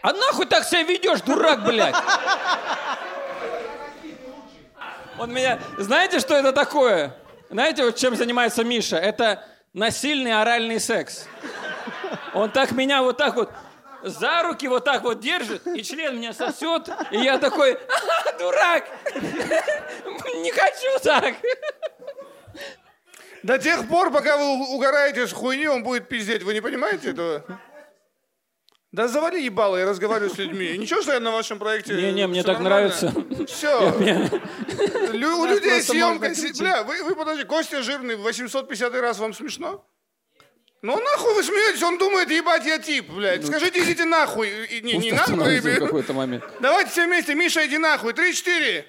[0.01, 1.95] А нахуй так себя ведешь, дурак, блядь?
[5.17, 5.59] Он меня...
[5.77, 7.15] Знаете, что это такое?
[7.49, 8.97] Знаете, вот чем занимается Миша?
[8.97, 9.43] Это
[9.73, 11.27] насильный оральный секс.
[12.33, 13.51] Он так меня вот так вот
[14.03, 18.85] за руки вот так вот держит, и член меня сосет, и я такой, «А, дурак,
[19.15, 21.35] не хочу так.
[23.43, 26.43] До тех пор, пока вы угораете с хуйни, он будет пиздеть.
[26.43, 27.43] Вы не понимаете этого?
[28.93, 30.77] Да завали ебало, я разговариваю с людьми.
[30.77, 31.93] Ничего, что я на вашем проекте...
[31.93, 32.93] Не-не, мне так нормально?
[33.01, 33.13] нравится.
[33.47, 33.91] Все.
[35.11, 36.31] Лю- У людей съемка...
[36.57, 39.85] Бля, вы, вы подожди, Костя жирный, в 850 раз вам смешно?
[40.83, 43.45] Ну нахуй вы смеетесь, он думает, ебать, я тип, блядь.
[43.45, 44.47] Скажите, идите нахуй.
[44.67, 45.59] И- Не, не нахуй.
[45.59, 46.43] в какой-то момент.
[46.61, 48.13] Давайте все вместе, Миша, иди нахуй.
[48.13, 48.85] Три-четыре.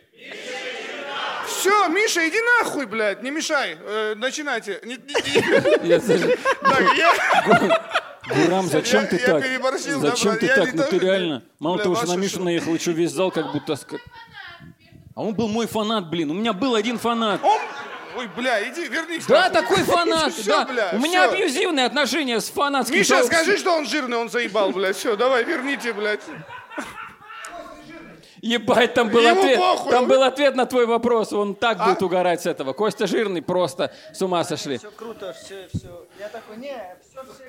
[1.46, 3.76] Все, Миша, иди нахуй, блядь, не мешай.
[3.80, 4.80] Э, начинайте.
[4.84, 8.04] Не- не- не- Я даже- Так, я...
[8.34, 9.42] Гурам, зачем Я- ты я так?
[9.42, 10.74] переборщил, Зачем да, ты я так?
[10.74, 11.42] Ну ты реально.
[11.58, 13.76] Мало Бля, того, что на Мишу наехал, еще весь зал как будто...
[15.14, 16.30] А он был мой фанат, блин.
[16.30, 17.40] У меня был один фанат.
[17.42, 17.58] Он...
[18.16, 19.26] Ой, бля, иди, вернись.
[19.26, 19.62] Да, нахуй.
[19.62, 20.64] такой фанат, Всё, да.
[20.64, 21.34] бля, У меня всё.
[21.36, 23.36] абьюзивные отношения с фанатским Миша, сообществом.
[23.44, 24.96] скажи, что он жирный, он заебал, блядь.
[24.96, 26.20] Все, давай, верните, блядь.
[28.40, 29.58] Ебать, там был Ему ответ.
[29.58, 29.90] похуй.
[29.90, 31.32] Там был ответ на твой вопрос.
[31.32, 31.86] Он так А?
[31.88, 32.72] будет угорать с этого.
[32.72, 34.78] Костя жирный, просто с ума сошли.
[34.78, 36.06] Все круто, все, все.
[36.20, 36.72] Я такой, не,
[37.02, 37.47] все, все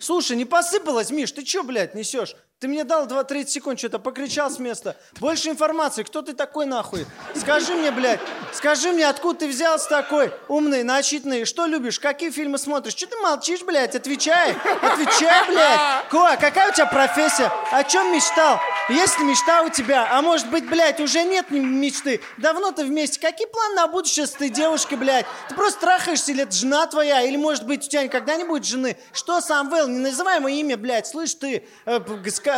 [0.00, 2.34] Слушай, не посыпалось, Миш, ты чё, блядь, несешь?
[2.62, 4.96] Ты мне дал 2-30 секунд, что-то покричал с места.
[5.18, 7.06] Больше информации, кто ты такой нахуй?
[7.34, 8.20] Скажи мне, блядь,
[8.52, 12.92] скажи мне, откуда ты взялся такой умный, начитанный, что любишь, какие фильмы смотришь?
[12.92, 16.08] Что ты молчишь, блядь, отвечай, отвечай, блядь.
[16.08, 17.50] Ко, какая у тебя профессия?
[17.72, 18.60] О чем мечтал?
[18.88, 20.08] Есть ли мечта у тебя?
[20.12, 22.20] А может быть, блядь, уже нет мечты?
[22.36, 23.18] Давно ты вместе.
[23.18, 25.26] Какие планы на будущее с этой девушкой, блядь?
[25.48, 27.22] Ты просто трахаешься, или это жена твоя?
[27.22, 28.96] Или, может быть, у тебя никогда не будет жены?
[29.12, 31.66] Что, Самвел, не называй мое имя, блядь, слышь ты?
[31.86, 31.98] Э,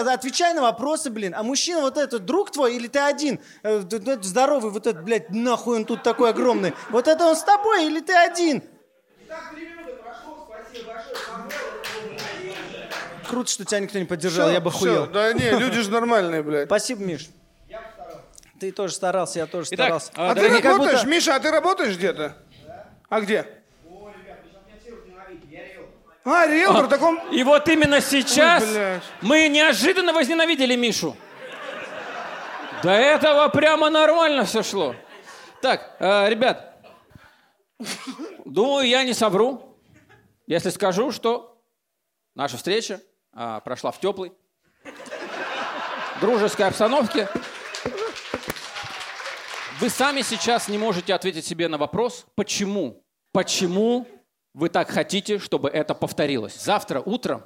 [0.00, 1.34] Отвечай на вопросы, блин.
[1.36, 3.40] А мужчина вот этот, друг твой или ты один?
[3.62, 3.80] Э,
[4.22, 6.72] Здоровый вот этот, блядь, нахуй он тут такой огромный.
[6.90, 8.62] Вот это он с тобой или ты один?
[13.28, 15.06] Круто, что тебя никто не поддержал, я бы хуел.
[15.06, 16.66] Да не, люди же нормальные, блядь.
[16.68, 17.28] Спасибо, Миш.
[18.60, 20.12] Ты тоже старался, я тоже Итак, старался.
[20.14, 22.36] а, А ты работаешь, будто- Миша, а ты работаешь где-то?
[23.08, 23.46] А где?
[26.24, 27.18] А, риэлтор, так он...
[27.32, 29.02] И вот именно сейчас Ой, блядь.
[29.20, 31.16] мы неожиданно возненавидели Мишу.
[32.82, 34.94] До этого прямо нормально все шло.
[35.60, 36.76] Так, э, ребят,
[38.44, 39.78] думаю, я не совру,
[40.46, 41.62] если скажу, что
[42.34, 43.00] наша встреча
[43.32, 44.32] а, прошла в теплой,
[46.20, 47.28] дружеской обстановке.
[49.80, 54.06] Вы сами сейчас не можете ответить себе на вопрос, почему, почему
[54.54, 56.54] вы так хотите, чтобы это повторилось.
[56.54, 57.44] Завтра утром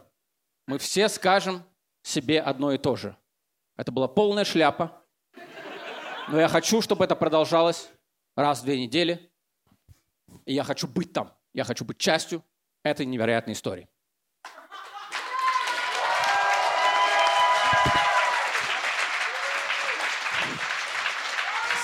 [0.67, 1.65] мы все скажем
[2.03, 3.17] себе одно и то же.
[3.77, 5.03] Это была полная шляпа.
[6.29, 7.89] Но я хочу, чтобы это продолжалось
[8.37, 9.31] раз в две недели.
[10.45, 11.33] И я хочу быть там.
[11.55, 12.45] Я хочу быть частью
[12.83, 13.89] этой невероятной истории.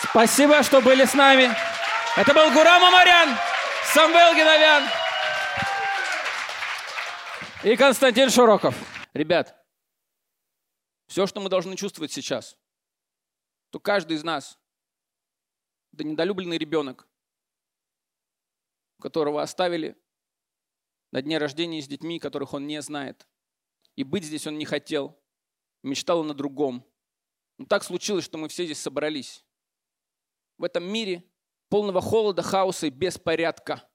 [0.02, 1.50] Спасибо, что были с нами.
[2.16, 3.36] Это был Гурам Амарян,
[3.92, 4.84] Самвел Геновян
[7.64, 8.76] и Константин Широков.
[9.14, 9.56] Ребят,
[11.06, 12.58] все, что мы должны чувствовать сейчас,
[13.70, 14.58] то каждый из нас,
[15.92, 17.08] да недолюбленный ребенок,
[19.00, 19.96] которого оставили
[21.10, 23.26] на дне рождения с детьми, которых он не знает.
[23.96, 25.18] И быть здесь он не хотел.
[25.82, 26.84] Мечтал он о другом.
[27.58, 29.44] Но так случилось, что мы все здесь собрались.
[30.58, 31.24] В этом мире
[31.68, 33.88] полного холода, хаоса и беспорядка.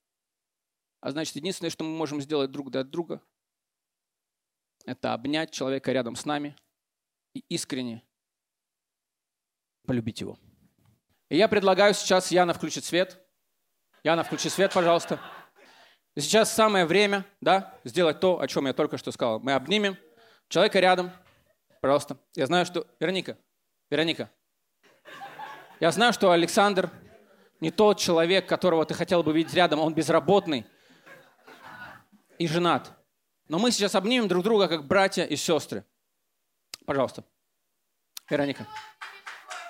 [1.02, 3.22] А значит, единственное, что мы можем сделать друг для друга,
[4.90, 6.56] это обнять человека рядом с нами
[7.36, 8.04] и искренне
[9.86, 10.40] полюбить его.
[11.30, 13.24] И я предлагаю сейчас Яна включить свет.
[14.04, 15.20] Яна, включи свет, пожалуйста.
[16.16, 19.40] Сейчас самое время, да, сделать то, о чем я только что сказал.
[19.40, 19.96] Мы обнимем
[20.48, 21.12] человека рядом,
[21.82, 22.18] пожалуйста.
[22.34, 22.88] Я знаю, что...
[23.00, 23.38] Вероника,
[23.92, 24.32] Вероника,
[25.80, 26.90] я знаю, что Александр
[27.60, 29.82] не тот человек, которого ты хотел бы видеть рядом.
[29.82, 30.66] Он безработный
[32.40, 32.99] и женат.
[33.50, 35.84] Но мы сейчас обнимем друг друга, как братья и сестры.
[36.86, 37.24] Пожалуйста.
[38.30, 38.68] Вероника.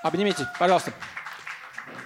[0.03, 0.93] Обнимите, пожалуйста.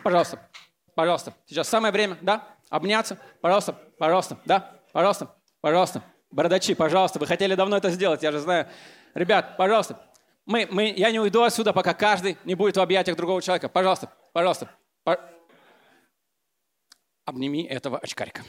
[0.03, 0.49] Пожалуйста.
[0.95, 1.34] Пожалуйста.
[1.47, 2.47] Сейчас самое время, да?
[2.69, 3.19] Обняться.
[3.41, 4.80] Пожалуйста, пожалуйста, да?
[4.91, 6.03] Пожалуйста, пожалуйста.
[6.30, 7.17] Бородачи, пожалуйста.
[7.17, 8.67] Вы хотели давно это сделать, я же знаю.
[9.15, 9.99] Ребят, пожалуйста.
[10.45, 13.67] Мы, мы, я не уйду отсюда, пока каждый не будет в объятиях другого человека.
[13.67, 14.69] Пожалуйста, пожалуйста.
[15.03, 15.19] По...
[17.26, 18.43] Обними этого очкарика.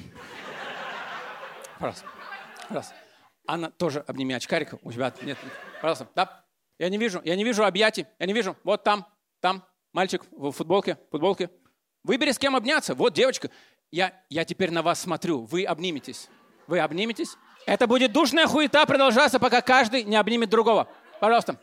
[1.78, 2.06] Пожалуйста.
[2.68, 3.03] Пожалуйста.
[3.46, 4.78] Анна, тоже обними очкарика.
[4.82, 5.38] У тебя нет.
[5.80, 6.08] Пожалуйста.
[6.14, 6.44] Да?
[6.78, 8.06] Я не вижу, я не вижу объятий.
[8.18, 8.56] Я не вижу.
[8.64, 9.06] Вот там,
[9.40, 11.50] там, мальчик в футболке, футболке.
[12.02, 12.94] Выбери, с кем обняться.
[12.94, 13.50] Вот девочка.
[13.90, 15.44] Я, я теперь на вас смотрю.
[15.44, 16.28] Вы обниметесь.
[16.66, 17.36] Вы обниметесь.
[17.66, 20.88] Это будет душная хуета продолжаться, пока каждый не обнимет другого.
[21.20, 21.60] Пожалуйста.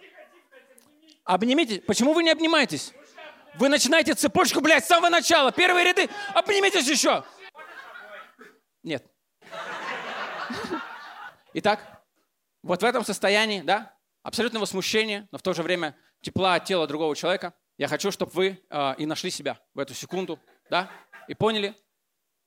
[1.23, 1.81] Обнимите.
[1.81, 2.93] Почему вы не обнимаетесь?
[3.55, 5.51] Вы начинаете цепочку, блядь, с самого начала.
[5.51, 6.09] Первые ряды.
[6.33, 7.23] Обнимитесь еще.
[8.83, 9.10] Нет.
[11.53, 12.03] Итак,
[12.63, 16.87] вот в этом состоянии, да, абсолютного смущения, но в то же время тепла от тела
[16.87, 20.39] другого человека, я хочу, чтобы вы э, и нашли себя в эту секунду,
[20.69, 20.89] да,
[21.27, 21.75] и поняли,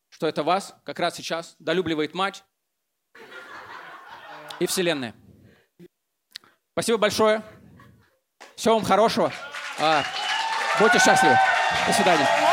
[0.08, 2.44] что это вас как раз сейчас долюбливает мать
[4.60, 5.14] и Вселенная.
[6.72, 7.42] Спасибо большое.
[8.56, 9.32] Всего вам хорошего.
[9.80, 10.04] А,
[10.78, 11.36] будьте счастливы.
[11.86, 12.43] До свидания.